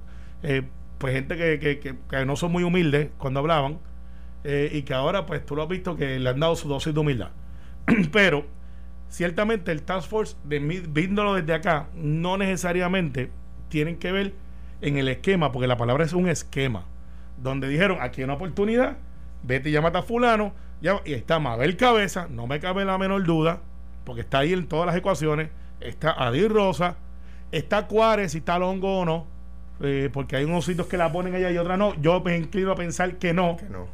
[0.43, 0.61] eh,
[0.99, 3.79] pues gente que, que- que- que no son muy humildes cuando hablaban
[4.43, 6.93] eh, y que ahora, pues tú lo has visto que le han dado su dosis
[6.93, 7.29] de humildad.
[8.11, 8.45] Pero,
[9.09, 13.31] ciertamente el Task Force, de, mí- viéndolo desde acá, no necesariamente
[13.69, 14.33] tienen que ver
[14.81, 16.85] en el esquema, porque la palabra es un esquema,
[17.37, 18.97] donde dijeron, aquí hay una oportunidad,
[19.43, 20.53] vete y llámate a fulano,
[21.05, 23.61] y está Mabel Cabeza, no me cabe la menor duda,
[24.05, 25.49] porque está ahí en todas las ecuaciones,
[25.81, 26.95] está Adil Rosa,
[27.51, 29.27] está Cuárez, si está Longo o no,
[29.81, 32.71] eh, porque hay unos sitios que la ponen allá y otras no, yo me inclino
[32.71, 33.57] a pensar que no.
[33.57, 33.87] Que no.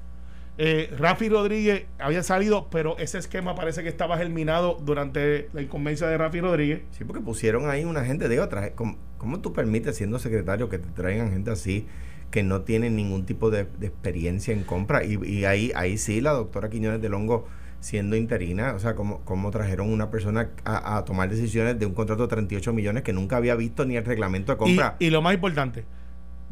[0.58, 6.08] Eh, Rafi Rodríguez había salido, pero ese esquema parece que estaba germinado durante la incumbencia
[6.08, 6.82] de Rafi Rodríguez.
[6.92, 8.72] Sí, porque pusieron ahí una gente de otra.
[8.74, 11.88] ¿Cómo, cómo tú permites, siendo secretario, que te traigan gente así
[12.32, 15.04] que no tienen ningún tipo de, de experiencia en compra?
[15.04, 17.48] Y, y ahí, ahí sí, la doctora Quiñones de Longo
[17.82, 21.94] siendo interina, o sea, cómo, cómo trajeron una persona a, a tomar decisiones de un
[21.94, 24.96] contrato de 38 millones que nunca había visto ni el reglamento de Y, compra.
[24.98, 25.86] y lo más importante,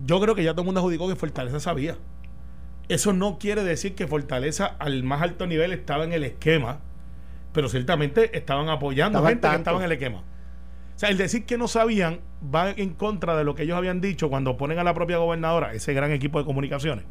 [0.05, 1.97] yo creo que ya todo el mundo adjudicó que Fortaleza sabía.
[2.89, 6.79] Eso no quiere decir que Fortaleza al más alto nivel estaba en el esquema,
[7.53, 10.19] pero ciertamente estaban apoyando Estaba al gente que estaba en el esquema.
[10.19, 12.19] O sea, el decir que no sabían
[12.53, 15.73] va en contra de lo que ellos habían dicho cuando ponen a la propia gobernadora,
[15.73, 17.05] ese gran equipo de comunicaciones,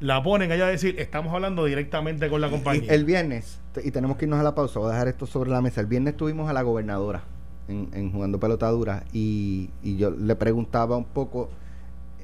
[0.00, 2.92] la ponen ella a decir, estamos hablando directamente con la Y compañía.
[2.92, 5.60] el viernes, y tenemos que irnos a la pausa, voy a dejar esto sobre la
[5.60, 5.80] mesa.
[5.80, 7.22] El viernes tuvimos a la gobernadora
[7.68, 11.50] en, en jugando pelotadura y, y yo le preguntaba un poco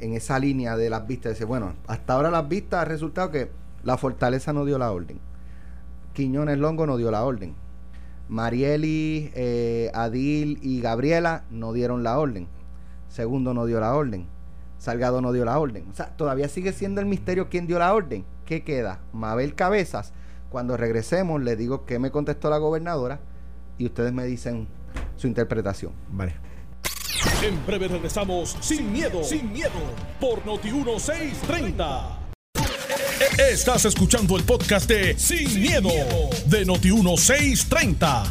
[0.01, 1.33] en esa línea de las vistas.
[1.33, 3.51] Dice, bueno, hasta ahora las vistas ha resultado que
[3.83, 5.21] la fortaleza no dio la orden.
[6.13, 7.55] Quiñones Longo no dio la orden.
[8.29, 12.49] Marieli, eh, Adil y Gabriela no dieron la orden.
[13.09, 14.27] Segundo no dio la orden.
[14.79, 15.87] Salgado no dio la orden.
[15.91, 18.25] O sea, todavía sigue siendo el misterio quién dio la orden.
[18.45, 19.01] ¿Qué queda?
[19.13, 20.13] Mabel Cabezas.
[20.51, 23.21] Cuando regresemos, le digo qué me contestó la gobernadora
[23.79, 24.69] y ustedes me dicen
[25.17, 25.93] su interpretación.
[26.11, 26.46] Vale.
[27.43, 29.71] En breve regresamos sin miedo, sin miedo,
[30.21, 32.19] por Noti 1630.
[33.39, 35.89] Estás escuchando el podcast de Sin, miedo,
[36.47, 38.25] de Noti 1630.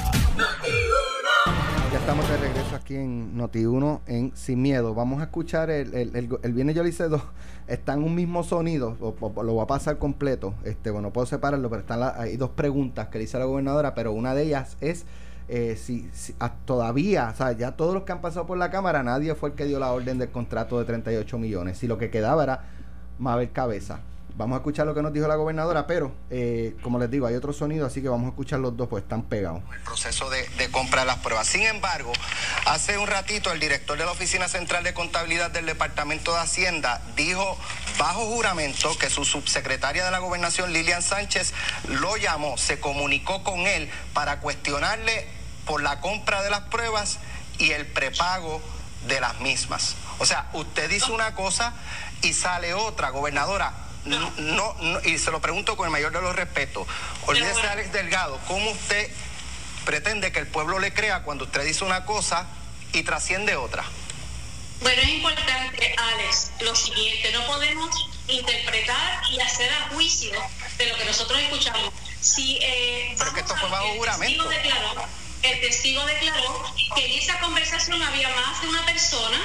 [1.92, 4.94] Ya estamos de regreso aquí en Noti1 en Sin Miedo.
[4.94, 7.22] Vamos a escuchar el, el, viernes yo le hice dos.
[7.68, 9.12] Están un mismo sonido, lo
[9.54, 10.54] voy a pasar completo.
[10.64, 13.96] Este, bueno, puedo separarlo, pero están la- hay dos preguntas que le hice la gobernadora,
[13.96, 15.06] pero una de ellas es
[15.48, 18.72] eh, si, si- ah, todavía, o sea, ya todos los que han pasado por la
[18.72, 21.78] Cámara, nadie fue el que dio la orden del contrato de 38 millones.
[21.78, 22.64] Si lo que quedaba era
[23.20, 24.00] Mabel Cabeza.
[24.38, 27.36] Vamos a escuchar lo que nos dijo la gobernadora, pero eh, como les digo, hay
[27.36, 29.62] otro sonido, así que vamos a escuchar los dos, pues están pegados.
[29.74, 31.48] el proceso de, de compra de las pruebas.
[31.48, 32.12] Sin embargo,
[32.66, 37.02] hace un ratito el director de la Oficina Central de Contabilidad del Departamento de Hacienda
[37.16, 37.58] dijo
[37.98, 41.54] bajo juramento que su subsecretaria de la Gobernación, Lilian Sánchez,
[41.88, 45.28] lo llamó, se comunicó con él para cuestionarle
[45.66, 47.20] por la compra de las pruebas
[47.58, 48.62] y el prepago
[49.08, 49.96] de las mismas.
[50.20, 51.74] O sea, usted dice una cosa
[52.22, 53.85] y sale otra, gobernadora.
[54.06, 56.88] No, no, no, y se lo pregunto con el mayor de los respetos.
[57.26, 59.12] Olvídese de Alex Delgado, ¿cómo usted
[59.84, 62.46] pretende que el pueblo le crea cuando usted dice una cosa
[62.94, 63.84] y trasciende otra?
[64.82, 70.32] Bueno, es importante, Alex, lo siguiente, no podemos interpretar y hacer a juicio
[70.78, 71.92] de lo que nosotros escuchamos.
[72.20, 74.48] Si, eh, Pero que esto fue bajo el juramento.
[74.48, 75.06] testigo declaró-
[75.44, 79.38] el testigo declaró que en esa conversación había más de una persona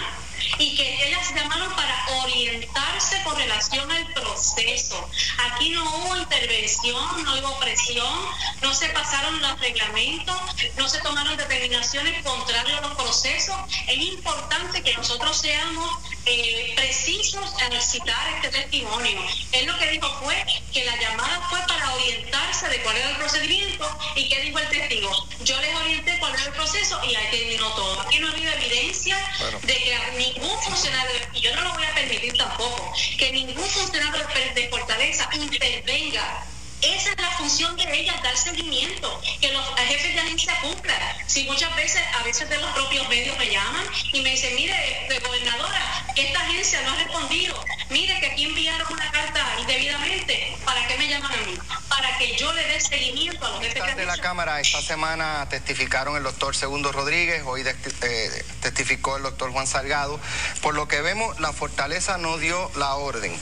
[0.59, 5.09] y que ellas llamaron para orientarse con relación al proceso.
[5.51, 8.15] Aquí no hubo intervención, no hubo presión,
[8.63, 10.37] no se pasaron los reglamentos,
[10.77, 13.57] no se tomaron determinaciones contrarias a los procesos.
[13.89, 19.21] Es importante que nosotros seamos eh, precisos al citar este testimonio.
[19.53, 20.37] Él lo que dijo fue
[20.73, 24.69] que la llamada fue para orientarse de cuál era el procedimiento y qué dijo el
[24.69, 25.29] testigo.
[25.45, 28.01] Yo les orienté cuál era el proceso y ahí terminó todo.
[28.03, 29.17] Aquí no ha habido evidencia
[29.63, 29.95] de que
[30.35, 35.29] ningún funcionario, y yo no lo voy a permitir tampoco, que ningún funcionario de Fortaleza
[35.35, 36.45] intervenga
[36.83, 40.99] esa es la función de ellas, dar seguimiento, que los jefes de agencia cumplan.
[41.27, 45.07] Si muchas veces, a veces de los propios medios me llaman y me dicen, mire,
[45.09, 50.87] de gobernadora, esta agencia no ha respondido, mire que aquí enviaron una carta indebidamente, ¿para
[50.87, 51.59] qué me llaman a mí?
[51.89, 54.31] Para que yo le dé seguimiento a los jefes de Estas de la agencia.
[54.31, 60.21] Cámara esta semana testificaron el doctor Segundo Rodríguez, hoy eh, testificó el doctor Juan Salgado.
[60.63, 63.37] Por lo que vemos, la Fortaleza no dio la orden.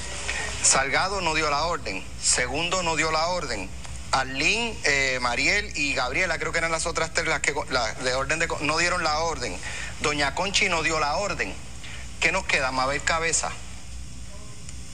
[0.63, 2.05] Salgado no dio la orden.
[2.23, 3.69] Segundo no dio la orden.
[4.11, 8.43] Arlín, eh, Mariel y Gabriela, creo que eran las otras tres las que de orden
[8.63, 9.57] no dieron la orden.
[10.01, 11.55] Doña Conchi no dio la orden.
[12.21, 12.73] ¿Qué nos queda?
[12.73, 13.51] Mabel Cabeza.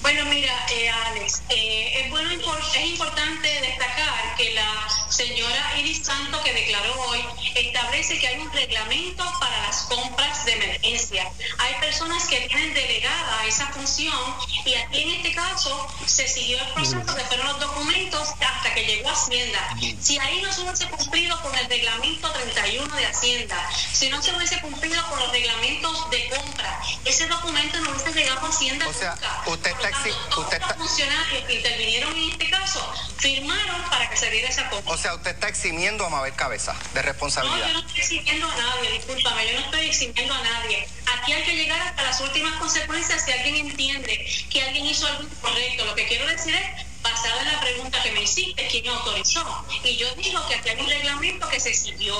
[0.05, 6.43] Bueno, mira, eh, Alex, eh, es, bueno, es importante destacar que la señora Iris Santo,
[6.43, 11.33] que declaró hoy, establece que hay un reglamento para las compras de emergencia.
[11.57, 14.19] Hay personas que tienen delegada esa función
[14.67, 18.85] y aquí en este caso se siguió el proceso, se fueron los documentos hasta que
[18.85, 19.75] llegó Hacienda.
[20.03, 24.61] Si ahí no hubiese cumplido con el reglamento 31 de Hacienda, si no se hubiese
[24.61, 28.88] cumplido con los reglamentos de compra, ese documento no hubiese llegado a Hacienda.
[28.88, 29.14] O sea,
[29.46, 30.74] usted está usted está...
[30.74, 34.92] funcionarios que intervinieron en este caso firmaron para que se diera esa compra.
[34.92, 37.59] O sea, usted está eximiendo a Mabel Cabeza de responsabilidad.
[37.59, 40.88] No, yo no estoy eximiendo a nadie, discúlpame, yo no estoy eximiendo a nadie.
[41.18, 45.22] Aquí hay que llegar hasta las últimas consecuencias si alguien entiende que alguien hizo algo
[45.22, 45.85] incorrecto.
[45.85, 49.45] Lo que quiero decir es basado en la pregunta que me hiciste, ¿quién autorizó?
[49.85, 52.14] Y yo digo que aquí hay un reglamento que se siguió.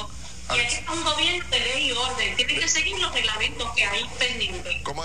[0.55, 2.37] Y aquí está un gobierno de ley y orden.
[2.37, 4.75] Tienen que seguir los reglamentos que hay pendientes.
[4.85, 5.03] ¿Cómo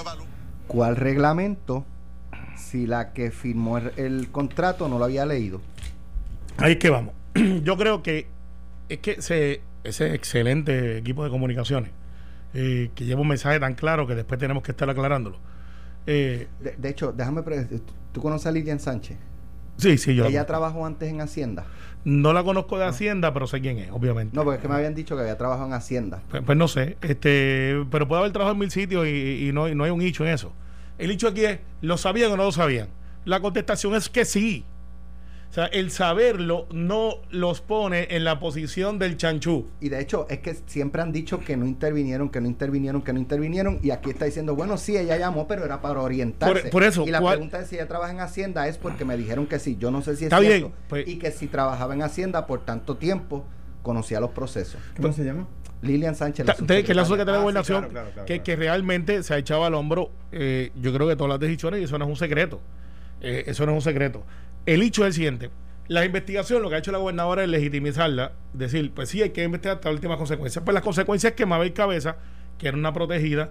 [0.68, 1.86] ¿Cuál reglamento?
[2.70, 5.62] si la que firmó el, contrato no lo había leído.
[6.58, 7.16] Ahí es que vamos.
[7.64, 8.28] Yo creo que
[8.90, 11.92] es que ese, ese excelente equipo de comunicaciones
[12.54, 15.38] eh, que lleva un mensaje tan claro que después tenemos que estar aclarándolo.
[16.06, 17.44] Eh, de, hecho, déjame
[18.12, 19.18] ¿tú conoces a Lilian Sánchez?
[19.80, 20.26] Sí, sí, yo.
[20.26, 21.66] Ella trabajó antes en Hacienda.
[22.06, 24.36] No la conozco de Hacienda, pero sé quién es, obviamente.
[24.36, 26.22] No, porque es que me habían dicho que había trabajado en Hacienda.
[26.30, 29.76] Pues, pues no sé, este, pero puede haber trabajado en mil sitios y, no, y
[29.76, 30.54] no hay un hecho en eso.
[30.98, 32.88] El hecho aquí es, ¿lo sabían o no lo sabían?
[33.26, 34.66] La contestación es que sí.
[35.50, 39.66] O sea, el saberlo no los pone en la posición del chanchú.
[39.82, 43.14] Y de hecho, es que siempre han dicho que no intervinieron, que no intervinieron, que
[43.14, 43.80] no intervinieron.
[43.82, 46.70] Y aquí está diciendo, bueno, sí, ella llamó, pero era para orientarse.
[46.70, 47.04] Por, eso.
[47.08, 49.76] Y la pregunta de si ella trabaja en Hacienda es porque me dijeron que sí.
[49.80, 50.72] Yo no sé si es está cierto.
[50.88, 53.44] Pues y que si trabajaba en Hacienda por tanto tiempo,
[53.82, 54.80] conocía los procesos.
[54.98, 55.48] ¿Cómo se llama?
[55.82, 56.46] Lilian Sánchez.
[56.46, 57.88] La que es la secretaria de ah, Gobernación,
[58.28, 61.82] que, que, realmente se ha echado al hombro, eh, yo creo que todas las decisiones,
[61.82, 62.60] y eso no es un secreto.
[63.22, 64.24] Eh, eso no es un secreto.
[64.66, 65.50] El hecho es el siguiente.
[65.88, 69.44] La investigación, lo que ha hecho la gobernadora es legitimizarla, decir, pues sí, hay que
[69.44, 70.64] investigar hasta las últimas consecuencias.
[70.64, 72.18] Pues las consecuencias es que Mabel Cabeza,
[72.60, 73.50] que era una protegida,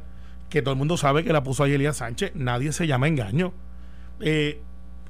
[0.49, 3.53] que todo el mundo sabe que la puso ahí Elías Sánchez, nadie se llama engaño.
[4.21, 4.61] Eh,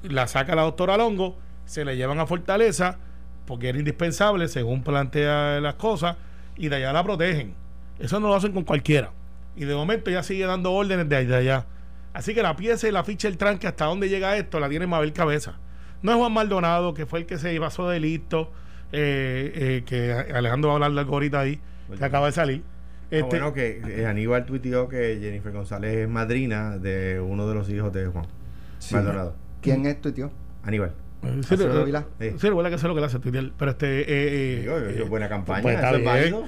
[0.03, 2.97] la saca la doctora Longo, se le llevan a Fortaleza,
[3.45, 6.17] porque era indispensable, según plantea las cosas
[6.55, 7.53] y de allá la protegen.
[7.99, 9.11] Eso no lo hacen con cualquiera.
[9.55, 11.65] Y de momento ya sigue dando órdenes de allá.
[12.13, 14.87] Así que la pieza y la ficha del tranque, hasta dónde llega esto, la tiene
[14.87, 15.59] Mabel Cabeza.
[16.01, 18.51] No es Juan Maldonado, que fue el que se pasó de listo,
[18.91, 21.59] eh, eh, que Alejandro va a hablar de algo ahorita ahí,
[21.97, 22.63] que acaba de salir.
[22.65, 27.55] Ah, este, bueno, que eh, Aníbal tuiteó que Jennifer González es madrina de uno de
[27.55, 28.27] los hijos de Juan
[28.91, 29.35] Maldonado.
[29.61, 30.31] ¿Quién es tuiteó?
[30.63, 30.93] Aníbal.
[31.21, 34.01] Sí, sí, recuerda que eso es lo que le hace Pero este.
[34.01, 35.61] Eh, eh, buena campaña.
[35.61, 36.45] Pues es válido.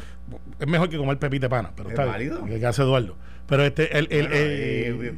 [0.59, 2.45] Es mejor que comer pepite pana, pero está válido.
[2.45, 3.17] Que hace Eduardo.
[3.47, 3.97] Pero este.
[3.97, 5.15] El, el, eh,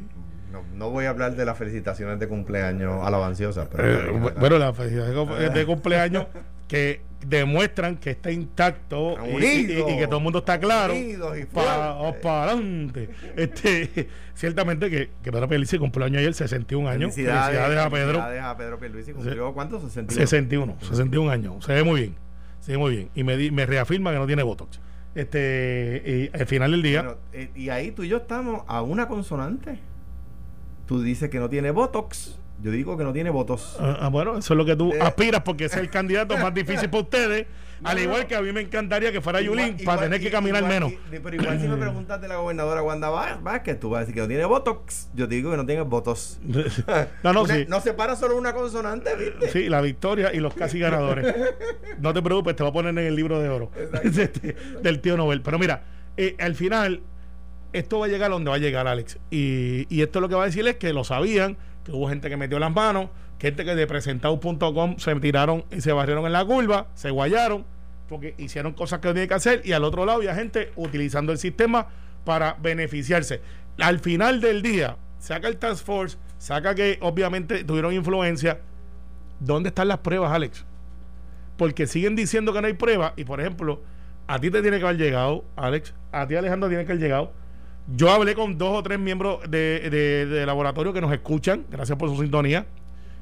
[0.74, 3.68] no, voy a hablar de las felicitaciones de cumpleaños alabanciosas.
[3.70, 6.26] Pero, bueno, las felicitaciones de cumpleaños
[6.68, 10.94] que demuestran que está intacto y, que todo el mundo está claro
[11.52, 13.10] para adelante.
[13.36, 17.14] Este ciertamente que, que Pedro Pierluisi cumplió año ayer 61 años.
[17.14, 17.90] Felicidades, a Pedro.
[17.90, 19.82] felicidades a Pedro Pierluisi cumplió ¿cuántos?
[19.82, 21.64] 61 61 61 años.
[21.64, 22.24] Se ve muy bien
[22.60, 23.10] se ve muy bien.
[23.14, 24.80] Y me, me reafirma que no tiene botox
[25.14, 29.06] este y al final del día eh, y ahí tú y yo estamos a una
[29.06, 29.78] consonante
[30.86, 33.76] tú dices que no tiene botox yo digo que no tiene votos.
[33.78, 34.98] Ah, ah, bueno, eso es lo que tú eh.
[35.00, 37.46] aspiras porque es el candidato más difícil para ustedes.
[37.82, 40.92] al igual que a mí me encantaría que fuera Yulín para tener que caminar menos.
[41.10, 44.20] pero igual si me preguntas de la gobernadora Wanda Vázquez, tú vas a decir que
[44.22, 45.08] no tiene votos.
[45.14, 46.40] Yo te digo que no tiene votos.
[47.22, 47.66] no, no, sí.
[47.68, 49.48] No separa solo una consonante, ¿viste?
[49.50, 51.34] Sí, la victoria y los casi ganadores.
[51.98, 53.70] no te preocupes, te voy a poner en el libro de oro
[54.02, 55.42] este, del tío Nobel.
[55.42, 55.84] Pero mira,
[56.16, 57.02] eh, al final,
[57.74, 59.18] esto va a llegar a donde va a llegar, Alex.
[59.30, 62.28] Y, y esto lo que va a decir es que lo sabían que hubo gente
[62.28, 66.44] que metió las manos, gente que de presentado.com se tiraron y se barrieron en la
[66.44, 67.64] curva, se guayaron,
[68.08, 71.30] porque hicieron cosas que no tenían que hacer, y al otro lado había gente utilizando
[71.30, 71.88] el sistema
[72.24, 73.42] para beneficiarse.
[73.78, 78.60] Al final del día, saca el Task Force, saca que obviamente tuvieron influencia.
[79.40, 80.64] ¿Dónde están las pruebas, Alex?
[81.58, 83.82] Porque siguen diciendo que no hay pruebas, y por ejemplo,
[84.26, 87.32] a ti te tiene que haber llegado, Alex, a ti Alejandro tiene que haber llegado
[87.86, 92.08] yo hablé con dos o tres miembros de, de, laboratorio que nos escuchan, gracias por
[92.08, 92.66] su sintonía.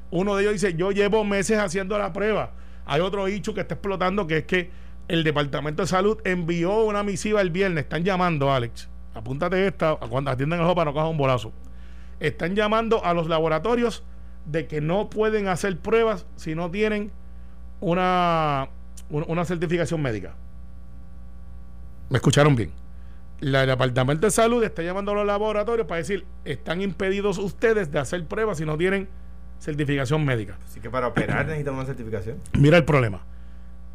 [0.09, 2.51] Uno de ellos dice, yo llevo meses haciendo la prueba.
[2.85, 4.71] Hay otro dicho que está explotando, que es que
[5.07, 7.83] el Departamento de Salud envió una misiva el viernes.
[7.83, 8.89] Están llamando, Alex.
[9.13, 11.51] Apúntate esta, cuando atiendan el ojo para no coger un bolazo.
[12.19, 14.03] Están llamando a los laboratorios
[14.45, 17.11] de que no pueden hacer pruebas si no tienen
[17.79, 18.69] una,
[19.09, 20.35] una certificación médica.
[22.09, 22.82] ¿Me escucharon bien?
[23.47, 27.99] El Departamento de Salud está llamando a los laboratorios para decir, están impedidos ustedes de
[27.99, 29.07] hacer pruebas si no tienen
[29.59, 30.57] certificación médica.
[30.65, 32.37] Así que para operar necesitan una certificación.
[32.57, 33.21] Mira el problema.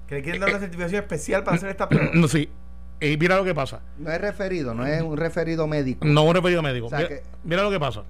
[0.07, 2.11] Que le quieren dar una certificación especial para hacer esta prueba.
[2.14, 2.49] No, sí.
[3.01, 3.80] Y mira lo que pasa.
[3.99, 6.05] No es referido, no es un referido médico.
[6.07, 6.86] No un referido médico.
[6.86, 8.03] O sea mira, que- mira lo que pasa.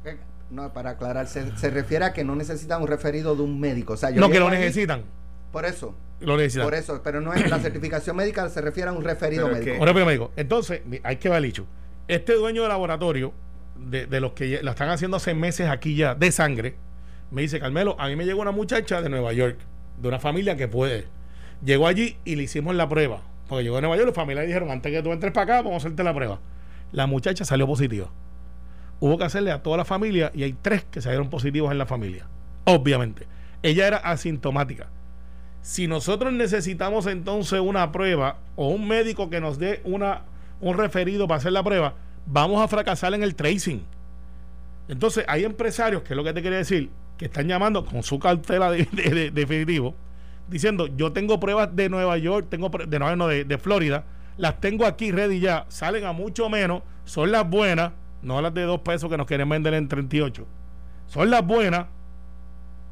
[0.50, 3.92] No, para aclarar, se, se refiere a que no necesitan un referido de un médico.
[3.92, 5.02] O sea, yo No, que lo necesitan.
[5.52, 5.94] Por eso.
[6.20, 6.66] Lo necesitan.
[6.66, 9.72] Por eso, pero no es la certificación médica, se refiere a un referido Pero médico.
[9.74, 10.32] que- Un referido médico.
[10.36, 11.66] Entonces, hay que ver dicho.
[12.08, 13.32] Este dueño de laboratorio,
[13.76, 16.76] de, de los que la están haciendo hace meses aquí ya, de sangre,
[17.30, 19.58] me dice, Carmelo, a mí me llegó una muchacha de Nueva York,
[20.00, 21.06] de una familia que puede.
[21.64, 23.22] Llegó allí y le hicimos la prueba.
[23.48, 25.74] Porque llegó a Nueva York, los familiares dijeron, antes que tú entres para acá, vamos
[25.74, 26.40] a hacerte la prueba.
[26.92, 28.08] La muchacha salió positiva.
[29.00, 31.86] Hubo que hacerle a toda la familia y hay tres que salieron positivos en la
[31.86, 32.26] familia.
[32.64, 33.26] Obviamente.
[33.62, 34.88] Ella era asintomática.
[35.62, 40.22] Si nosotros necesitamos entonces una prueba o un médico que nos dé una,
[40.60, 41.94] un referido para hacer la prueba,
[42.26, 43.82] vamos a fracasar en el tracing.
[44.88, 48.18] Entonces, hay empresarios, que es lo que te quería decir, que están llamando con su
[48.18, 49.94] cartela de, de- de- definitivo,
[50.48, 54.04] diciendo, yo tengo pruebas de Nueva York, tengo de Nueva no, de, de Florida,
[54.38, 57.92] las tengo aquí ready ya, salen a mucho menos, son las buenas,
[58.22, 60.46] no las de dos pesos que nos quieren vender en 38,
[61.06, 61.86] son las buenas,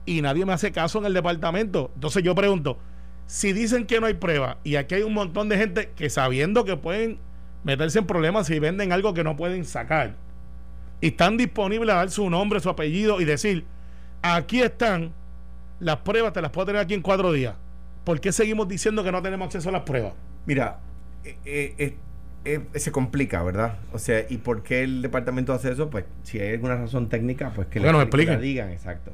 [0.06, 1.90] y nadie me hace caso en el departamento.
[1.94, 2.78] Entonces yo pregunto,
[3.26, 6.64] si dicen que no hay prueba y aquí hay un montón de gente que sabiendo
[6.64, 7.18] que pueden
[7.64, 10.14] meterse en problemas si venden algo que no pueden sacar
[11.00, 13.64] y están disponibles a dar su nombre, su apellido y decir,
[14.22, 15.12] aquí están
[15.80, 17.54] las pruebas, te las puedo tener aquí en cuatro días.
[18.04, 20.14] ¿Por qué seguimos diciendo que no tenemos acceso a las pruebas?
[20.46, 20.78] Mira,
[21.24, 21.96] eh, eh,
[22.44, 23.78] eh, se complica, ¿verdad?
[23.92, 25.90] O sea, ¿y por qué el departamento hace eso?
[25.90, 29.12] Pues si hay alguna razón técnica, pues que, la digan, exacto.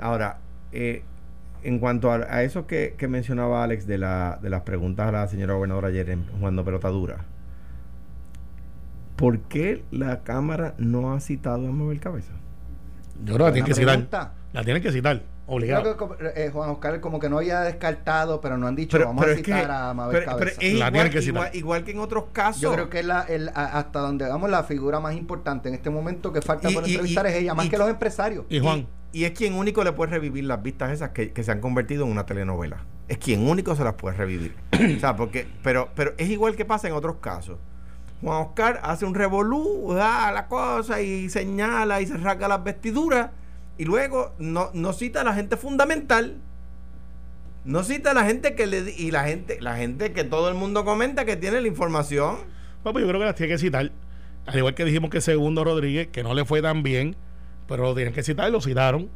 [0.00, 0.38] Ahora,
[0.72, 1.02] eh,
[1.62, 5.12] en cuanto a, a eso que, que mencionaba Alex de, la, de las preguntas a
[5.12, 7.24] la señora gobernadora ayer en jugando pelota dura,
[9.16, 12.32] ¿por qué la Cámara no ha citado a Mabel Cabeza?
[13.24, 13.94] Yo creo que la tienen que citar.
[13.94, 14.32] pregunta.
[14.52, 15.82] La tienen que citar, Creo obligado.
[15.92, 19.06] que como- eh, Juan Oscar como que no había descartado, pero no han dicho, Pero-
[19.08, 20.60] vamos pero a es que- citar a Mabel pero- pero Cabeza.
[20.62, 21.34] es La igual, tienen que citar.
[21.34, 22.62] igual- igual que en otros casos.
[22.62, 25.74] Yo creo que es la, el- a- hasta donde vamos la figura más importante en
[25.74, 27.88] este momento que falta Y- por y- entrevistar y- es ella, más y- que los
[27.90, 28.46] empresarios.
[28.48, 31.50] Y Juan, Y es quien único le puede revivir las vistas esas que, que se
[31.50, 32.84] han convertido en una telenovela.
[33.08, 34.54] Es quien único se las puede revivir.
[34.96, 37.58] o sea, porque, pero, pero es igual que pasa en otros casos.
[38.20, 43.30] Juan Oscar hace un revolú, da la cosa y señala y se rasga las vestiduras
[43.78, 46.36] y luego no, no cita a la gente fundamental.
[47.64, 50.54] No cita a la gente que le y la gente, la gente que todo el
[50.54, 52.36] mundo comenta que tiene la información.
[52.82, 53.92] Bueno, pues yo creo que las tiene que citar.
[54.46, 57.14] Al igual que dijimos que Segundo Rodríguez, que no le fue tan bien,
[57.68, 59.08] pero lo tienen que citar y lo citaron.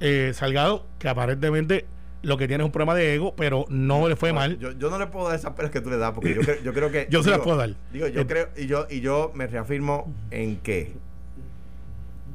[0.00, 1.86] Eh, Salgado, que aparentemente
[2.22, 4.58] lo que tiene es un problema de ego, pero no le fue mal.
[4.58, 6.62] Yo, yo no le puedo dar esas pelas que tú le das porque yo, creo-
[6.62, 7.70] yo creo que Yo se las puedo dar.
[7.92, 10.92] Digo, yo Eh, creo, y yo, y yo me reafirmo en que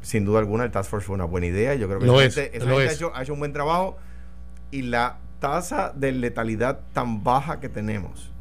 [0.01, 1.75] sin duda alguna el Task Force fue una buena idea.
[1.75, 2.91] Yo creo que Lo esa es, gente- esa lo gente es.
[2.91, 3.97] Ha, hecho, ha hecho un buen trabajo
[4.71, 8.31] y la tasa de letalidad tan baja que tenemos,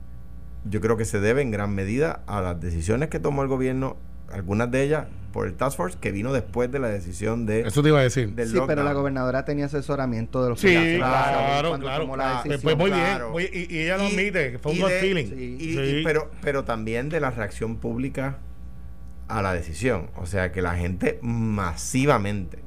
[0.65, 3.97] yo creo que se debe en gran medida a las decisiones que tomó el gobierno,
[4.33, 7.83] algunas de ellas por el Task Force, que vino después de la decisión de, Eso
[7.83, 8.35] te iba a decir.
[8.47, 12.03] Sí, pero la gobernadora tenía asesoramiento de los Sí, que claro, cuando claro.
[12.03, 12.61] tomó la Ah, decisión.
[12.63, 13.33] Pues muy claro.
[13.33, 13.51] bien.
[13.53, 15.27] muy- y, y ella lo admite, fue un feeling.
[15.27, 15.81] sí, Y- Sí.
[16.01, 18.39] y- pero, pero también de la reacción pública
[19.29, 20.11] a la decisión.
[20.17, 22.59] O sea que la gente masivamente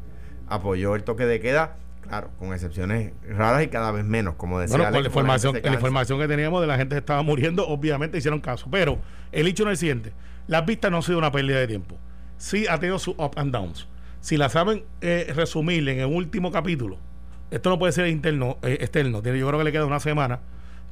[0.47, 4.78] apoyó el toque de queda, claro, con excepciones raras y cada vez menos, como decía
[4.78, 7.68] Bueno, Alex, con la información, la información que teníamos de la gente que estaba muriendo,
[7.68, 8.68] obviamente hicieron caso.
[8.72, 8.99] Pero
[9.34, 10.14] el hecho no es el siguiente:
[10.48, 11.98] las vistas no han sido una pérdida de tiempo.
[12.38, 13.88] Sí ha tenido sus up and downs.
[14.20, 16.98] Si la saben eh, resumir en el último capítulo,
[17.52, 19.22] esto no puede ser interno, eh, externo.
[19.22, 20.39] Yo creo que le queda una semana.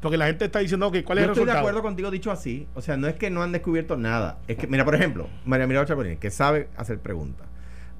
[0.02, 1.60] Porque la gente está diciendo que cuál es Yo el estoy de resultado.
[1.60, 2.68] acuerdo contigo dicho así.
[2.74, 4.39] O sea, no es que no han descubierto nada.
[4.47, 7.47] Es que, mira, por ejemplo, María Mirada Chapolín, que sabe hacer preguntas,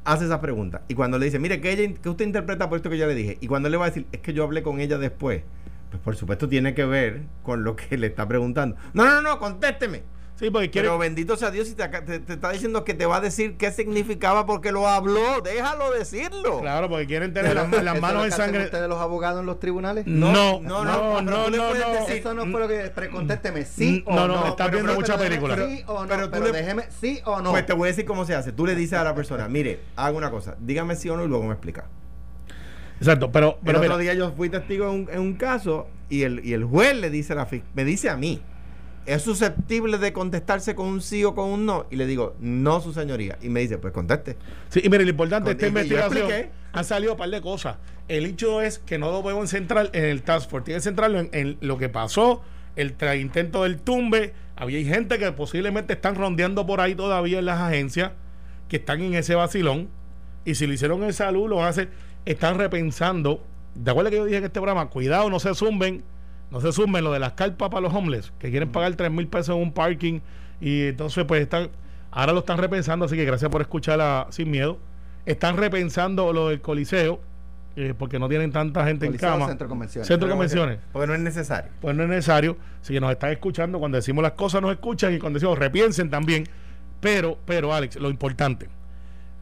[0.04, 0.82] hace esa pregunta.
[0.88, 3.14] Y cuando le dice, mire, que ella, que usted interpreta por esto que yo le
[3.14, 3.38] dije.
[3.40, 5.44] Y cuando le va a decir, es que yo hablé con ella después.
[5.92, 8.78] Pues por supuesto tiene que ver con lo que le está preguntando.
[8.94, 10.02] No, no, no, contésteme.
[10.42, 10.88] Sí, porque quiere.
[10.88, 13.22] Pero bendito sea Dios si te, aca- te- te está diciendo que te va a
[13.22, 15.40] decir qué significaba porque lo habló.
[15.44, 16.60] Déjalo decirlo.
[16.62, 18.64] Claro, porque quieren tener las, las ¿Eso es manos lo en sangre.
[18.66, 20.08] ustedes los abogados en los tribunales?
[20.08, 21.68] No, No, no, no, no, no, no.
[21.70, 21.94] puedes no.
[21.94, 24.34] decir- Eso no fue lo que precontésteme, sí Mm, o no, no.
[24.34, 25.56] no, estás Pero- viendo pero- mucha pero- película.
[25.56, 27.52] Sí o no, Pero pero, tú le- déjeme, sí o no.
[27.52, 28.52] Pues te voy a decir cómo se hace.
[28.52, 31.28] Tú le dices a la persona, mire, haga una cosa, dígame sí o no y
[31.28, 31.86] luego me explica.
[33.00, 35.88] Exacto, pero, el pero otro mira, día yo fui testigo en un, en un caso
[36.10, 38.42] y el, y el juez le dice a la me dice a mí,
[39.06, 41.86] ¿es susceptible de contestarse con un sí o con un no?
[41.90, 43.38] Y le digo, no, su señoría.
[43.42, 44.38] Y me dice, pues conteste.
[44.70, 46.30] Sí, y mire, lo importante de esta investigación
[46.74, 47.78] han salido un par de cosas.
[48.08, 51.20] El hecho es que no lo podemos centrar en el Task Force, tiene que centrarlo
[51.20, 52.42] en, en lo que pasó,
[52.76, 54.34] el intento del tumbe.
[54.56, 58.12] Había gente que posiblemente están rondeando por ahí todavía en las agencias,
[58.70, 59.90] que están en ese vacilón.
[60.46, 61.90] Y si lo hicieron en salud, lo van a hacer.
[62.26, 63.44] están repensando.
[63.76, 64.90] ¿De acuerdo que yo dije en este programa?
[64.90, 66.04] Cuidado, no se zumben,
[66.52, 69.28] no se zumben lo de las carpas para los homeless, que quieren pagar 3 mil
[69.28, 70.20] pesos en un parking
[70.60, 71.70] y entonces pues están,
[72.12, 74.78] ahora lo están repensando, así que gracias por escucharla sin miedo.
[75.26, 77.20] Están repensando lo del coliseo,
[77.76, 79.48] eh, porque no tienen tanta gente en cama.
[79.48, 80.08] Centro convenciones.
[80.08, 80.80] Centro convenciones.
[80.92, 81.72] Porque no es necesario.
[81.80, 82.58] Pues no es necesario.
[82.82, 86.44] Si nos están escuchando, cuando decimos las cosas nos escuchan y cuando decimos repiensen también.
[87.00, 88.68] Pero, pero Alex, lo importante,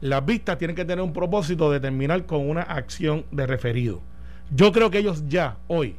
[0.00, 4.00] las vistas tienen que tener un propósito de terminar con una acción de referido.
[4.50, 5.96] Yo creo que ellos ya hoy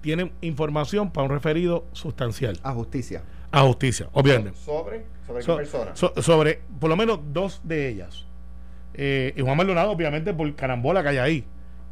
[0.00, 2.58] tienen información para un referido sustancial.
[2.62, 3.22] A justicia.
[3.50, 4.58] A justicia, obviamente.
[4.58, 5.04] ¿Sobre?
[5.26, 5.90] ¿Sobre So- qué persona?
[5.94, 8.26] so- sobre por lo menos dos de ellas.
[8.94, 11.44] Eh, y Juan Maldonado, obviamente, por carambola que hay ahí,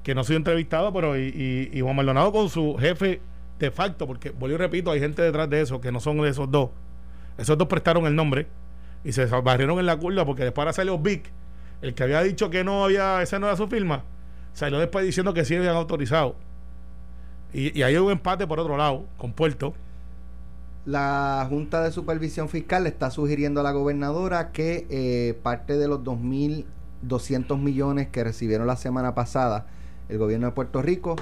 [0.03, 1.29] que no ha sido entrevistado, pero y,
[1.73, 3.21] y- y Juan Maldonado con su jefe
[3.59, 6.29] de facto, porque vuelvo y repito, hay gente detrás de eso que no son de
[6.29, 6.71] esos dos.
[7.39, 8.47] Esos dos prestaron el nombre
[9.05, 11.31] y se barrieron en la curva porque después ahora salió Vic,
[11.83, 14.05] el que había dicho que no había, esa no era su firma,
[14.53, 16.37] salió después diciendo que sí habían autorizado.
[17.53, 19.75] Y, y hay un empate por otro lado, con Puerto.
[20.87, 25.89] La Junta de Supervisión Fiscal le está sugiriendo a la gobernadora que eh, parte de
[25.89, 29.67] los 2.200 millones que recibieron la semana pasada
[30.09, 31.17] el gobierno de Puerto Rico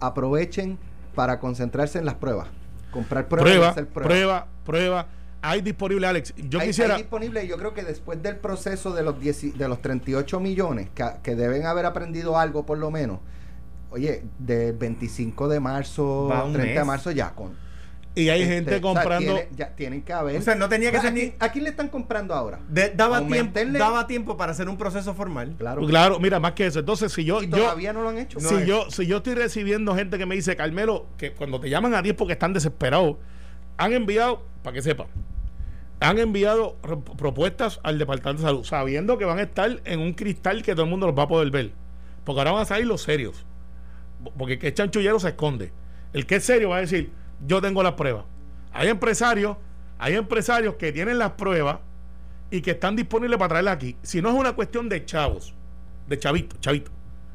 [0.00, 0.78] aprovechen
[1.14, 2.48] para concentrarse en las pruebas.
[2.90, 5.06] Comprar pruebas Prueba, hacer prueba, prueba.
[5.42, 6.32] Hay disponible, Alex.
[6.48, 6.94] Yo hay, quisiera.
[6.94, 10.88] hay disponible, yo creo que después del proceso de los, 10 de los 38 millones,
[10.94, 13.18] que, que deben haber aprendido algo por lo menos,
[13.92, 17.52] oye, del 25 de marzo, Va un 30 de marzo ya con...
[18.14, 19.34] y hay este, gente o sea, comprando.
[19.34, 20.36] tiene- ya tienen que haber...
[20.38, 22.58] O sea, no tenía que ¿A ser ni- ¿A quién le están comprando ahora?
[22.68, 25.54] De- daba, tiempo, Aumentenle- daba tiempo para hacer un proceso formal.
[25.58, 25.86] Claro.
[25.86, 26.80] Claro, mira, más que eso.
[26.80, 27.42] Entonces, si yo.
[27.42, 28.40] y yo todavía no lo han hecho.
[28.40, 31.94] si, yo, si yo estoy recibiendo gente que me dice, Carmelo, que cuando te llaman
[31.94, 33.16] a 10 porque están desesperados,
[33.78, 35.06] han enviado, para que sepan,
[36.00, 36.76] han enviado
[37.16, 40.84] propuestas al Departamento de Salud, sabiendo que van a estar en un cristal que todo
[40.84, 41.72] el mundo los va a poder ver.
[42.24, 43.46] Porque ahora van a salir los serios.
[44.36, 45.72] Porque el chanchullero se esconde.
[46.12, 47.10] El que es serio va a decir,
[47.46, 48.24] yo tengo las pruebas.
[48.72, 49.56] Hay empresarios,
[49.98, 51.78] hay empresarios que tienen las pruebas
[52.50, 53.96] y que están disponibles para traerlas aquí.
[54.02, 55.54] Si no es una cuestión de chavos,
[56.06, 56.90] de chavito, chavito,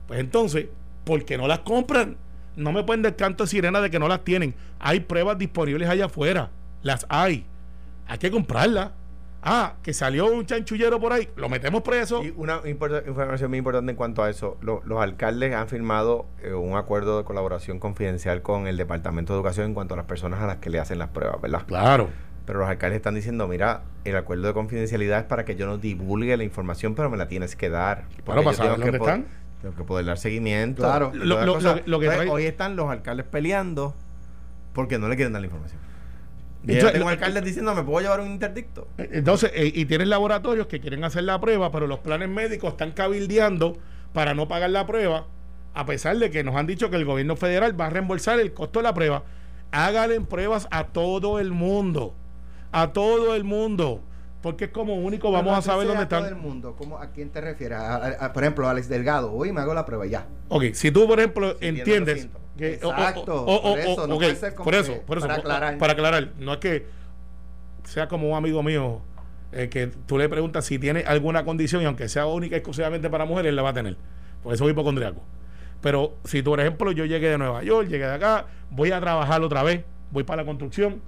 [0.07, 0.67] pues entonces,
[1.03, 2.17] ¿por qué no las compran?
[2.55, 4.55] No me pueden dar canto de sirena de que no las tienen.
[4.79, 6.49] Hay pruebas disponibles allá afuera.
[6.81, 7.45] Las hay.
[8.07, 8.91] Hay que comprarlas.
[9.49, 12.21] Ah, que salió un chanchullero por ahí, lo metemos preso.
[12.23, 14.57] Y una información muy importante en cuanto a eso.
[14.61, 19.37] Lo- los alcaldes han firmado eh, un acuerdo de colaboración confidencial con el Departamento de
[19.39, 21.63] Educación en cuanto a las personas a las que le hacen las pruebas, ¿verdad?
[21.65, 22.09] Claro.
[22.45, 25.77] Pero los alcaldes están diciendo, mira, el acuerdo de confidencialidad es para que yo no
[25.77, 28.05] divulgue la información, pero me la tienes que dar.
[28.25, 29.25] Bueno, para saber tengo dónde están.
[29.61, 30.83] Tengo que poder dar seguimiento.
[30.83, 31.11] Claro.
[31.13, 33.95] Lo- lo- lo- lo que Entonces, hoy están los alcaldes peleando
[34.73, 35.79] porque no le quieren dar la información.
[36.68, 38.88] Y Entonces, yo tengo lo- alcaldes diciendo, ¿me puedo llevar un interdicto?
[38.97, 42.72] Eh, Entonces, eh, y tienes laboratorios que quieren hacer la prueba, pero los planes médicos
[42.72, 43.78] están cabildeando
[44.13, 45.26] para no pagar la prueba,
[45.74, 48.53] a pesar de que nos han dicho que el gobierno federal va a reembolsar el
[48.53, 49.24] costo de la prueba.
[49.72, 52.13] Háganle pruebas a todo el mundo,
[52.72, 54.01] a todo el mundo,
[54.41, 56.38] porque es como único vamos a saber dónde todo están.
[56.38, 56.76] el mundo.
[56.78, 57.78] ¿Cómo, ¿A quién te refieres?
[57.78, 59.32] A- a- a- por ejemplo, Alex Delgado.
[59.34, 60.26] Hoy me hago la prueba ya.
[60.49, 62.28] Ok, si tú, por ejemplo, entiendes.
[62.58, 62.80] Que.
[62.84, 65.18] o- o- Exacto, o- o- por eso, no puede ser como por eso, que- por
[65.20, 65.78] eso, para aclarar.
[65.78, 66.86] para aclarar, no es que
[67.86, 69.01] sea como un amigo mío
[69.53, 73.10] eh, que tú le preguntas si tiene alguna condición y aunque sea única y exclusivamente
[73.10, 73.95] para mujeres, la va a tener.
[74.43, 75.22] Por eso es hipocondriaco.
[75.82, 78.99] Pero si tú, por ejemplo, yo llegué de Nueva York, llegué de acá, voy a
[78.99, 81.01] trabajar otra vez, voy para la construcción,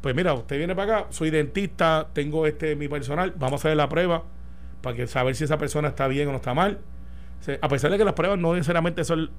[0.00, 3.76] pues mira, usted viene para acá, soy dentista, tengo este mi personal, vamos a hacer
[3.76, 4.24] la prueba
[4.82, 6.80] para que saber si esa persona está bien o no está mal.
[7.40, 9.30] O sea, a pesar de que las pruebas no necesariamente son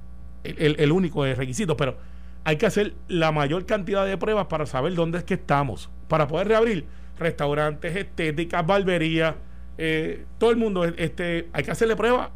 [0.58, 1.98] el, único requisito, pero
[2.44, 6.28] hay que hacer la mayor cantidad de pruebas para saber dónde es que estamos, para
[6.28, 6.86] poder reabrir
[7.18, 9.36] restaurantes, estéticas, barberías,
[9.78, 12.30] eh, todo el mundo, este, hay que hacerle pruebas,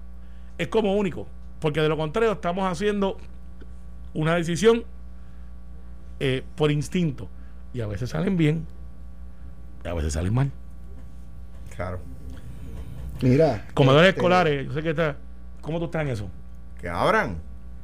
[0.58, 1.28] es como único,
[1.60, 3.18] porque de lo contrario estamos haciendo
[4.14, 4.84] una decisión
[6.20, 7.30] eh, por instinto
[7.74, 8.66] y a veces salen bien
[9.84, 10.52] y a veces salen mal.
[11.76, 12.00] Claro.
[13.22, 13.66] Mira.
[13.74, 15.18] Comedores este, escolares, yo sé que está,
[15.62, 16.30] ¿cómo tú estás en eso?
[16.80, 17.38] Que abran.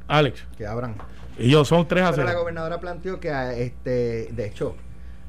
[0.08, 0.96] Alex, Que abran.
[1.38, 4.76] y yo son tres a Pero la gobernadora planteó que, a este, de hecho,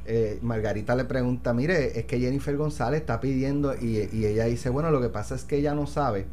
[0.06, 4.70] eh, Margarita le pregunta, mire, es que Jennifer González está pidiendo, y, y ella dice,
[4.70, 6.26] bueno, lo que pasa es que ella no sabe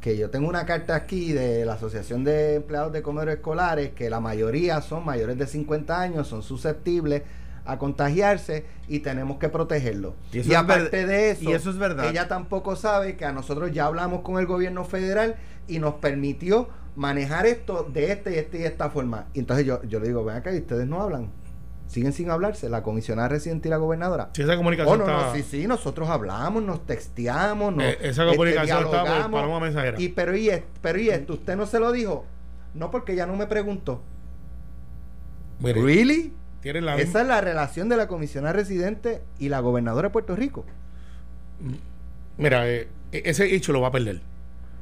[0.00, 4.08] que yo tengo una carta aquí de la Asociación de Empleados de Comedores Escolares, que
[4.08, 7.22] la mayoría son mayores de 50 años, son susceptibles
[7.64, 10.14] a contagiarse y tenemos que protegerlos.
[10.32, 12.08] Y eso aparte de eso, y eso es verdad.
[12.08, 15.34] ella tampoco sabe que a nosotros ya hablamos con el gobierno federal
[15.66, 19.26] y nos permitió manejar esto de este y este y esta forma.
[19.34, 21.30] Y entonces yo, yo le digo, ven acá y ustedes no hablan.
[21.88, 24.30] siguen sin hablarse, la comisionada residente y la gobernadora.
[24.32, 27.98] Sí, esa comunicación Oh, no, está- no, sí, sí, nosotros hablamos, nos texteamos, nos, Eh,
[28.00, 29.40] esa comunicación está por dialogamos.
[29.40, 30.00] paloma mensajera.
[30.00, 32.24] Y pero y, es- pero y esto, usted no se lo dijo.
[32.74, 34.02] No, porque ella no me preguntó.
[35.60, 36.32] Mire, ¿Really?
[36.64, 40.64] la Esa es la relación de la comisionada residente y la gobernadora de Puerto Rico.
[42.36, 44.20] Mira, eh, ese hecho lo va a perder.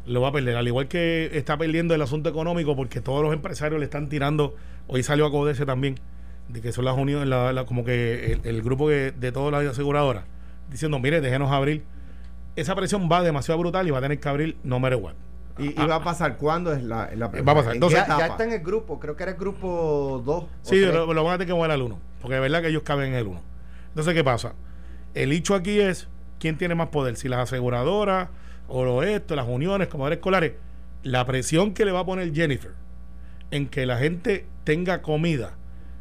[0.07, 0.57] Lo va a perder.
[0.57, 4.55] Al igual que está perdiendo el asunto económico porque todos los empresarios le están tirando.
[4.87, 5.95] Hoy salió a CODESE también,
[6.49, 9.51] de que son las uniones, la- la- como que el, el grupo que- de todas
[9.53, 10.25] las aseguradoras,
[10.71, 11.85] diciendo, mire, déjenos abrir.
[12.57, 15.15] Esa presión va demasiado brutal y va a tener que abrir no matter what.
[15.59, 17.71] ¿Y, y va a pasar cuándo es la, la Va a pasar.
[17.71, 20.45] ¿En Entonces- Ya, está en el grupo, creo que era el grupo 2.
[20.63, 22.83] Sí, lo, lo van a tener que mover al 1, porque de verdad que ellos
[22.83, 23.41] caben en el 1.
[23.89, 24.53] Entonces, ¿qué pasa?
[25.15, 26.09] El hecho aquí es
[26.41, 28.29] quién tiene más poder, si las aseguradoras
[28.69, 30.53] o lo esto, las uniones, comedores escolares.
[31.03, 32.73] La presión que le va a poner Jennifer
[33.51, 35.55] en que la gente tenga comida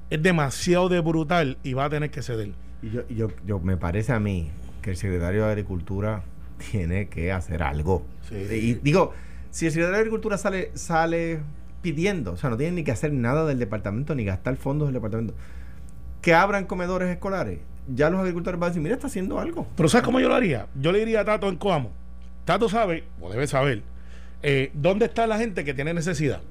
[0.10, 2.52] es demasiado de brutal y va a tener que ceder.
[2.82, 4.50] Y yo, yo, yo- me parece a mí
[4.82, 6.24] que el secretario de Agricultura
[6.72, 8.06] tiene que hacer algo.
[8.30, 8.36] Sí.
[8.36, 9.14] Y digo,
[9.52, 11.42] si el secretario de Agricultura sale, sale
[11.82, 14.94] pidiendo, o sea, no tiene ni que hacer nada del departamento ni gastar fondos del
[14.94, 15.34] departamento,
[16.22, 17.60] que abran comedores escolares,
[17.94, 19.68] ya los agricultores van a decir, mira, está haciendo algo.
[19.76, 20.68] Pero ¿sabes cómo yo lo haría?
[20.80, 21.92] Yo le diría a Tato en Coamo.
[22.46, 23.82] Tato sabe, o debe saber,
[24.42, 26.42] eh, dónde está la gente que tiene necesidad.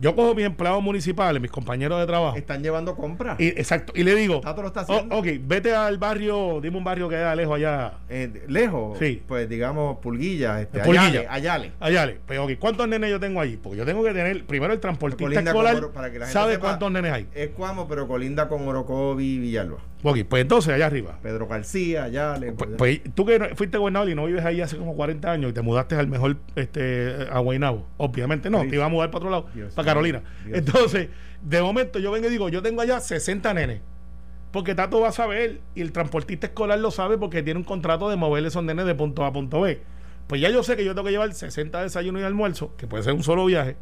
[0.00, 2.36] Yo cojo mis empleados municipales, mis compañeros de trabajo.
[2.36, 3.38] Están llevando compras.
[3.40, 3.92] Y, exacto.
[3.94, 5.16] Y le digo, Tato lo está "Oh, haciendo.
[5.16, 7.92] ok, vete al barrio, dime un barrio que queda lejos allá.
[8.08, 9.22] Eh, lejos, Sí.
[9.26, 11.26] pues digamos, Pulguilla, este, Pulguilla.
[11.32, 12.18] Ayale, Ayale.
[12.26, 13.56] Pues, ok, ¿cuántos nenes yo tengo allí?
[13.56, 16.54] Porque yo tengo que tener, primero el transportista con escolar, para que la gente sabe
[16.54, 17.28] sepa, cuántos nenes hay.
[17.32, 19.78] Es Cuamo, pero colinda con Orocovi y Villalba.
[20.06, 21.18] Ok, pues entonces allá arriba.
[21.22, 22.52] Pedro García, Ayale.
[22.52, 25.54] Pues, pues, tú que fuiste gobernador y no vives ahí hace como 40 años y
[25.54, 27.86] te mudaste al mejor este, a Guaynabo.
[27.96, 30.22] Obviamente no, te ibas a mudar para otro lado, Dios para Carolina.
[30.44, 31.08] Dios Entonces,
[31.40, 33.80] de momento yo vengo y digo, yo tengo allá 60 nenes.
[34.52, 38.10] Porque Tato va a saber y el transportista escolar lo sabe porque tiene un contrato
[38.10, 39.80] de moverle esos nenes de punto A a punto B.
[40.26, 43.02] Pues ya yo sé que yo tengo que llevar 60 desayunos y almuerzo, que puede
[43.02, 43.76] ser un solo viaje,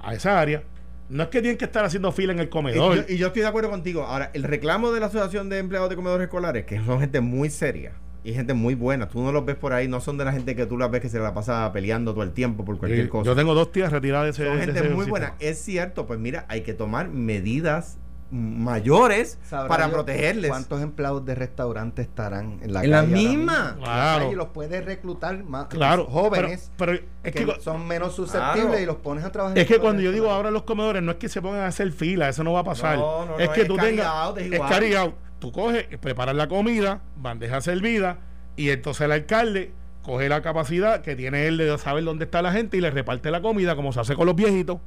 [0.00, 0.62] a esa área.
[1.08, 2.96] No es que tienen que estar haciendo fila en el Y comedor.
[2.96, 4.02] yo, y yo estoy de acuerdo contigo.
[4.04, 7.48] Ahora, el reclamo de la Asociación de Empleados de Comedores Escolares, que son gente muy
[7.50, 7.92] seria
[8.24, 10.56] y gente muy buena, tú no los ves por ahí, no son de la gente
[10.56, 13.08] que tú las ves que se la pasa peleando todo el tiempo por cualquier Sí,
[13.08, 13.24] cosa.
[13.30, 15.34] Yo tengo dos tías retiradas de ese son gente ese muy buena.
[15.38, 17.98] Es cierto, pues mira, hay que tomar medidas
[18.30, 20.50] mayores ¿Sabrá para protegerles.
[20.50, 23.76] ¿Cuántos empleados de restaurante estarán en la En la calle misma.
[23.78, 24.32] Claro.
[24.32, 28.66] Y los puedes reclutar más Claro, jóvenes Pero, pero es que, que, son menos susceptibles
[28.66, 28.82] Claro.
[28.82, 29.58] y los pones a trabajar.
[29.58, 31.92] es que cuando yo digo ahora los comedores, no es que se pongan a hacer
[31.92, 32.98] fila, eso no va a pasar.
[32.98, 34.06] No, no, es no, que es tú tengas.
[34.06, 35.14] out, es carry out.
[35.38, 38.18] Tú coges, preparas la comida, bandeja servida,
[38.56, 39.72] y entonces el alcalde
[40.02, 43.30] coge la capacidad que tiene él de saber dónde está la gente y le reparte
[43.30, 44.78] la comida, como se hace con los viejitos.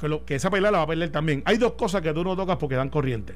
[0.00, 1.42] Que, lo- que esa pelea la va a perder también.
[1.46, 3.34] Hay dos cosas que tú no tocas porque dan corriente.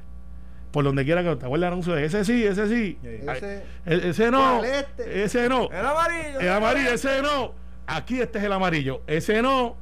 [0.73, 2.99] Por donde quiera que te acuerdes el anuncio de ese sí, ese sí.
[3.03, 4.59] Ese- el- ese no.
[4.59, 5.25] ¿Cuál este?
[5.25, 5.71] Ese no.
[5.71, 6.41] El amarillo.
[6.41, 7.53] El amarillo, ese no.
[7.87, 9.01] Aquí este es el amarillo.
[9.07, 9.77] Ese no.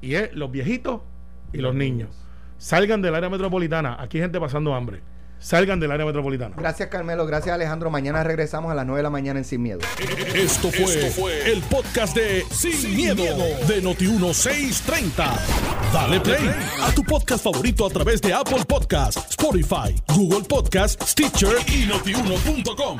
[0.00, 1.00] Y es los viejitos
[1.52, 2.10] y los niños.
[2.58, 3.96] Salgan del área metropolitana.
[3.98, 5.00] Aquí hay gente pasando hambre.
[5.40, 6.54] Salgan del área metropolitana.
[6.56, 7.90] Gracias Carmelo, gracias Alejandro.
[7.90, 9.80] Mañana regresamos a las 9 de la mañana en Sin Miedo.
[10.34, 13.24] Esto fue, el podcast de Sin, miedo,
[13.66, 15.38] de Noti1630.
[15.92, 16.50] Dale play
[16.82, 22.98] a tu podcast favorito a través de Apple Podcasts, Spotify, Google Podcasts, Stitcher y notiuno.com.